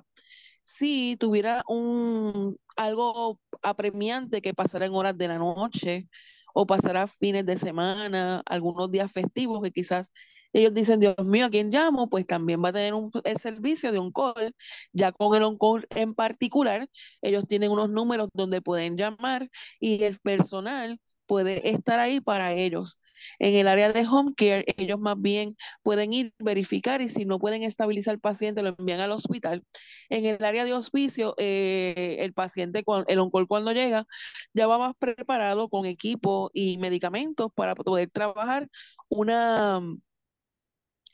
si 0.65 1.17
tuviera 1.17 1.63
un 1.67 2.57
algo 2.75 3.39
apremiante 3.63 4.41
que 4.41 4.53
pasara 4.53 4.85
en 4.87 4.93
horas 4.95 5.17
de 5.17 5.27
la 5.29 5.37
noche 5.39 6.09
o 6.53 6.65
pasara 6.65 7.07
fines 7.07 7.45
de 7.45 7.57
semana, 7.57 8.41
algunos 8.45 8.89
días 8.91 9.11
festivos 9.11 9.61
que 9.61 9.71
quizás 9.71 10.11
ellos 10.53 10.73
dicen, 10.73 10.99
Dios 11.01 11.15
mío, 11.25 11.45
¿a 11.47 11.49
quién 11.49 11.69
llamo? 11.69 12.09
Pues 12.09 12.25
también 12.25 12.63
va 12.63 12.69
a 12.69 12.73
tener 12.73 12.93
el 13.25 13.37
servicio 13.37 13.91
de 13.91 13.99
un 13.99 14.11
call, 14.11 14.55
ya 14.93 15.11
con 15.11 15.35
el 15.35 15.43
on-call 15.43 15.85
en 15.95 16.15
particular, 16.15 16.89
ellos 17.21 17.45
tienen 17.47 17.71
unos 17.71 17.89
números 17.89 18.29
donde 18.33 18.61
pueden 18.61 18.97
llamar 18.97 19.49
y 19.79 20.03
el 20.03 20.19
personal 20.19 20.99
puede 21.25 21.69
estar 21.69 21.99
ahí 21.99 22.21
para 22.21 22.53
ellos. 22.53 22.99
En 23.39 23.55
el 23.55 23.67
área 23.67 23.91
de 23.91 24.05
home 24.07 24.33
care, 24.35 24.65
ellos 24.77 24.99
más 24.99 25.19
bien 25.19 25.55
pueden 25.83 26.13
ir, 26.13 26.33
verificar 26.39 27.01
y 27.01 27.09
si 27.09 27.25
no 27.25 27.39
pueden 27.39 27.63
estabilizar 27.63 28.13
al 28.13 28.19
paciente, 28.19 28.61
lo 28.61 28.75
envían 28.77 28.99
al 28.99 29.11
hospital. 29.11 29.63
En 30.09 30.25
el 30.25 30.43
área 30.43 30.65
de 30.65 30.73
hospicio, 30.73 31.35
eh, 31.37 32.17
el 32.19 32.33
paciente, 32.33 32.83
el 33.07 33.19
oncol 33.19 33.47
cuando 33.47 33.71
llega, 33.73 34.05
ya 34.53 34.67
va 34.67 34.77
más 34.77 34.95
preparado 34.97 35.69
con 35.69 35.85
equipo 35.85 36.51
y 36.53 36.77
medicamentos 36.77 37.49
para 37.55 37.75
poder 37.75 38.11
trabajar 38.11 38.67
una 39.09 39.81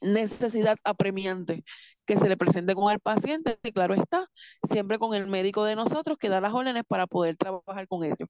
necesidad 0.01 0.77
apremiante 0.83 1.63
que 2.05 2.17
se 2.17 2.27
le 2.29 2.37
presente 2.37 2.75
con 2.75 2.91
el 2.91 2.99
paciente, 2.99 3.59
y 3.63 3.71
claro 3.71 3.93
está, 3.93 4.27
siempre 4.63 4.99
con 4.99 5.13
el 5.13 5.27
médico 5.27 5.63
de 5.63 5.75
nosotros 5.75 6.17
que 6.17 6.29
da 6.29 6.41
las 6.41 6.53
órdenes 6.53 6.83
para 6.87 7.07
poder 7.07 7.37
trabajar 7.37 7.87
con 7.87 8.03
ellos. 8.03 8.27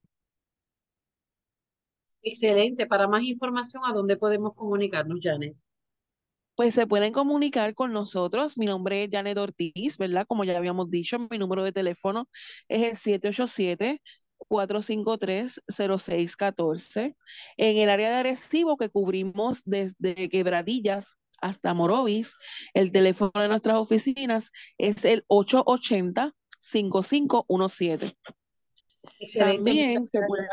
Excelente. 2.24 2.88
Para 2.88 3.08
más 3.08 3.24
información, 3.24 3.84
¿a 3.86 3.94
dónde 3.94 4.18
podemos 4.18 4.54
comunicarnos, 4.56 5.20
Janet? 5.22 5.56
Pues 6.56 6.74
se 6.76 6.86
pueden 6.86 7.14
comunicar 7.14 7.74
con 7.74 7.94
nosotros. 7.94 8.58
Mi 8.58 8.66
nombre 8.66 9.04
es 9.04 9.10
Janet 9.12 9.38
Ortiz, 9.38 9.98
¿verdad? 9.98 10.26
Como 10.28 10.44
ya 10.44 10.58
habíamos 10.58 10.92
dicho, 10.92 11.18
mi 11.20 11.38
número 11.38 11.64
de 11.64 11.72
teléfono 11.72 12.28
es 12.68 12.84
el 12.84 12.98
787 12.98 14.02
453-0614. 14.50 17.16
En 17.58 17.78
el 17.78 17.90
área 17.90 18.10
de 18.10 18.16
Arecibo 18.16 18.76
que 18.78 18.90
cubrimos 18.90 19.62
desde 19.66 20.30
Quebradillas 20.30 21.14
hasta 21.42 21.74
Morovis, 21.74 22.36
el 22.74 22.92
teléfono 22.92 23.32
de 23.36 23.48
nuestras 23.48 23.78
oficinas 23.78 24.52
es 24.78 25.06
el 25.06 25.24
880-5517. 25.28 28.18
Excelente. 29.20 29.64
También 29.64 30.06
se 30.06 30.20
puede... 30.28 30.48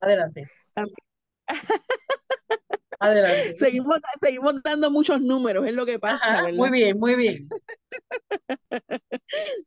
Adelante. 0.00 0.50
Adelante. 0.76 1.02
Seguimos, 3.56 3.98
seguimos 4.20 4.62
dando 4.62 4.90
muchos 4.90 5.20
números, 5.20 5.66
es 5.66 5.74
lo 5.74 5.84
que 5.84 5.98
pasa, 5.98 6.42
¿verdad? 6.42 6.56
Muy 6.56 6.70
bien, 6.70 6.98
muy 6.98 7.14
bien. 7.14 7.48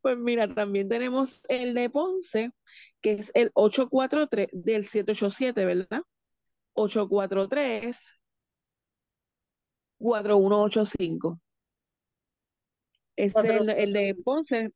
pues 0.02 0.18
mira, 0.18 0.54
también 0.54 0.90
tenemos 0.90 1.44
el 1.48 1.74
de 1.74 1.90
Ponce, 1.90 2.52
que 3.02 3.14
es 3.14 3.32
el 3.36 3.52
843 3.54 4.48
del 4.52 4.88
787, 4.88 5.66
¿verdad? 5.66 6.02
843 6.74 8.20
4185. 10.00 11.40
Este 13.16 13.40
es 13.40 13.62
el, 13.62 13.70
el 13.70 13.94
de 13.94 14.16
Ponce, 14.16 14.72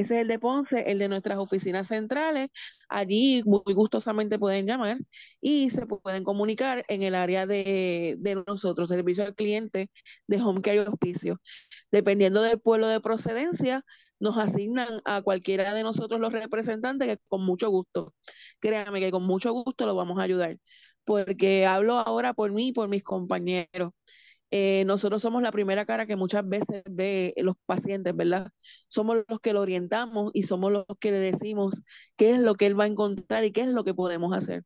ese 0.00 0.16
es 0.16 0.20
el 0.22 0.28
de 0.28 0.38
Ponce, 0.38 0.90
el 0.90 0.98
de 0.98 1.08
nuestras 1.08 1.38
oficinas 1.38 1.88
centrales. 1.88 2.48
Allí 2.88 3.42
muy 3.44 3.62
gustosamente 3.74 4.38
pueden 4.38 4.66
llamar 4.66 4.98
y 5.40 5.70
se 5.70 5.86
pueden 5.86 6.24
comunicar 6.24 6.84
en 6.88 7.02
el 7.02 7.14
área 7.14 7.46
de, 7.46 8.16
de 8.18 8.34
nosotros, 8.46 8.88
servicio 8.88 9.24
al 9.24 9.34
cliente 9.34 9.90
de 10.26 10.40
Home 10.42 10.60
Care 10.60 10.76
y 10.76 10.78
Hospicio. 10.80 11.40
Dependiendo 11.90 12.42
del 12.42 12.60
pueblo 12.60 12.88
de 12.88 13.00
procedencia, 13.00 13.82
nos 14.18 14.38
asignan 14.38 15.00
a 15.04 15.22
cualquiera 15.22 15.74
de 15.74 15.82
nosotros 15.82 16.20
los 16.20 16.32
representantes 16.32 17.08
que 17.08 17.18
con 17.28 17.44
mucho 17.44 17.70
gusto, 17.70 18.14
créanme 18.60 19.00
que 19.00 19.10
con 19.10 19.24
mucho 19.24 19.52
gusto 19.52 19.86
lo 19.86 19.94
vamos 19.94 20.18
a 20.18 20.22
ayudar, 20.22 20.58
porque 21.04 21.66
hablo 21.66 21.98
ahora 21.98 22.34
por 22.34 22.52
mí 22.52 22.68
y 22.68 22.72
por 22.72 22.88
mis 22.88 23.02
compañeros. 23.02 23.92
Eh, 24.50 24.84
nosotros 24.86 25.22
somos 25.22 25.42
la 25.42 25.52
primera 25.52 25.84
cara 25.86 26.06
que 26.06 26.16
muchas 26.16 26.48
veces 26.48 26.82
ve 26.88 27.34
los 27.38 27.56
pacientes, 27.66 28.14
¿verdad? 28.14 28.50
Somos 28.88 29.18
los 29.28 29.40
que 29.40 29.52
lo 29.52 29.60
orientamos 29.60 30.30
y 30.34 30.44
somos 30.44 30.72
los 30.72 30.84
que 31.00 31.10
le 31.10 31.18
decimos 31.18 31.82
qué 32.16 32.32
es 32.32 32.40
lo 32.40 32.54
que 32.54 32.66
él 32.66 32.78
va 32.78 32.84
a 32.84 32.86
encontrar 32.86 33.44
y 33.44 33.52
qué 33.52 33.62
es 33.62 33.68
lo 33.68 33.84
que 33.84 33.94
podemos 33.94 34.32
hacer. 34.36 34.64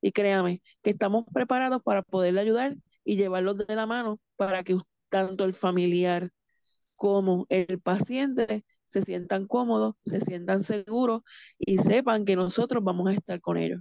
Y 0.00 0.12
créame 0.12 0.62
que 0.82 0.90
estamos 0.90 1.24
preparados 1.32 1.82
para 1.82 2.02
poderle 2.02 2.40
ayudar 2.40 2.76
y 3.04 3.16
llevarlos 3.16 3.58
de 3.58 3.74
la 3.76 3.86
mano 3.86 4.20
para 4.36 4.62
que 4.64 4.78
tanto 5.08 5.44
el 5.44 5.54
familiar 5.54 6.30
como 6.96 7.46
el 7.50 7.80
paciente 7.80 8.64
se 8.84 9.02
sientan 9.02 9.46
cómodos, 9.46 9.94
se 10.00 10.20
sientan 10.20 10.62
seguros 10.62 11.22
y 11.58 11.78
sepan 11.78 12.24
que 12.24 12.36
nosotros 12.36 12.82
vamos 12.84 13.08
a 13.08 13.14
estar 13.14 13.40
con 13.40 13.56
ellos. 13.58 13.80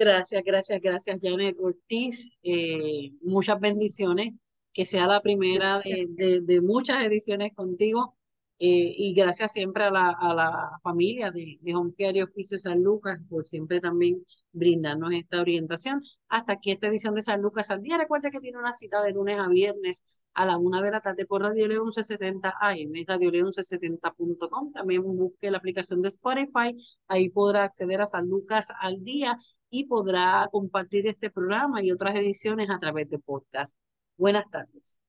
Gracias, 0.00 0.42
gracias, 0.42 0.80
gracias, 0.80 1.18
Janet 1.20 1.56
Ortiz. 1.60 2.30
Eh, 2.42 3.12
muchas 3.20 3.60
bendiciones. 3.60 4.32
Que 4.72 4.86
sea 4.86 5.06
la 5.06 5.20
primera 5.20 5.78
de, 5.80 6.40
de, 6.40 6.60
muchas 6.62 7.04
ediciones 7.04 7.52
contigo. 7.54 8.16
Eh, 8.58 8.94
y 8.96 9.12
gracias 9.14 9.52
siempre 9.52 9.84
a 9.84 9.90
la, 9.90 10.10
a 10.10 10.32
la 10.34 10.70
familia 10.82 11.30
de, 11.30 11.58
de 11.60 11.74
Home 11.74 11.92
Care 11.98 12.18
y 12.18 12.22
Oficio 12.22 12.56
San 12.56 12.82
Lucas 12.82 13.18
por 13.28 13.46
siempre 13.48 13.80
también 13.80 14.24
brindarnos 14.52 15.12
esta 15.12 15.40
orientación. 15.40 16.02
Hasta 16.28 16.54
aquí 16.54 16.70
esta 16.70 16.86
edición 16.86 17.14
de 17.14 17.22
San 17.22 17.42
Lucas 17.42 17.70
al 17.70 17.82
día. 17.82 17.98
Recuerde 17.98 18.30
que 18.30 18.40
tiene 18.40 18.58
una 18.58 18.72
cita 18.72 19.02
de 19.02 19.12
lunes 19.12 19.38
a 19.38 19.48
viernes 19.48 20.04
a 20.32 20.46
la 20.46 20.56
una 20.56 20.80
de 20.80 20.92
la 20.92 21.00
tarde 21.00 21.26
por 21.26 21.42
Radio 21.42 21.68
León 21.68 21.86
1170 21.86 22.54
AM, 22.60 22.92
Radio 23.06 23.30
León 23.30 23.48
1170.com. 23.48 24.72
También 24.72 25.02
busque 25.02 25.50
la 25.50 25.58
aplicación 25.58 26.00
de 26.00 26.08
Spotify. 26.08 26.74
Ahí 27.08 27.28
podrá 27.28 27.64
acceder 27.64 28.00
a 28.00 28.06
San 28.06 28.28
Lucas 28.28 28.68
al 28.80 29.02
día 29.04 29.38
y 29.70 29.84
podrá 29.84 30.48
compartir 30.50 31.06
este 31.06 31.30
programa 31.30 31.82
y 31.82 31.92
otras 31.92 32.14
ediciones 32.16 32.68
a 32.70 32.78
través 32.78 33.08
de 33.08 33.18
podcast. 33.18 33.78
Buenas 34.16 34.44
tardes. 34.50 35.00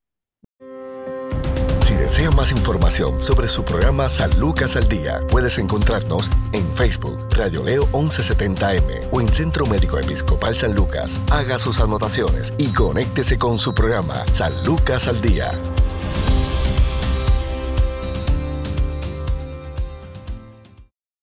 Si 1.81 1.95
desea 1.95 2.31
más 2.31 2.51
información 2.51 3.19
sobre 3.19 3.47
su 3.49 3.65
programa 3.65 4.07
San 4.07 4.39
Lucas 4.39 4.75
al 4.75 4.87
Día, 4.87 5.19
puedes 5.29 5.57
encontrarnos 5.57 6.29
en 6.53 6.65
Facebook, 6.73 7.17
Radio 7.31 7.63
Leo 7.63 7.85
1170M 7.87 9.09
o 9.11 9.19
en 9.19 9.27
Centro 9.27 9.65
Médico 9.65 9.97
Episcopal 9.99 10.55
San 10.55 10.73
Lucas. 10.73 11.19
Haga 11.31 11.59
sus 11.59 11.79
anotaciones 11.79 12.53
y 12.57 12.71
conéctese 12.71 13.37
con 13.37 13.59
su 13.59 13.73
programa 13.73 14.25
San 14.33 14.63
Lucas 14.63 15.07
al 15.07 15.21
Día. 15.21 15.51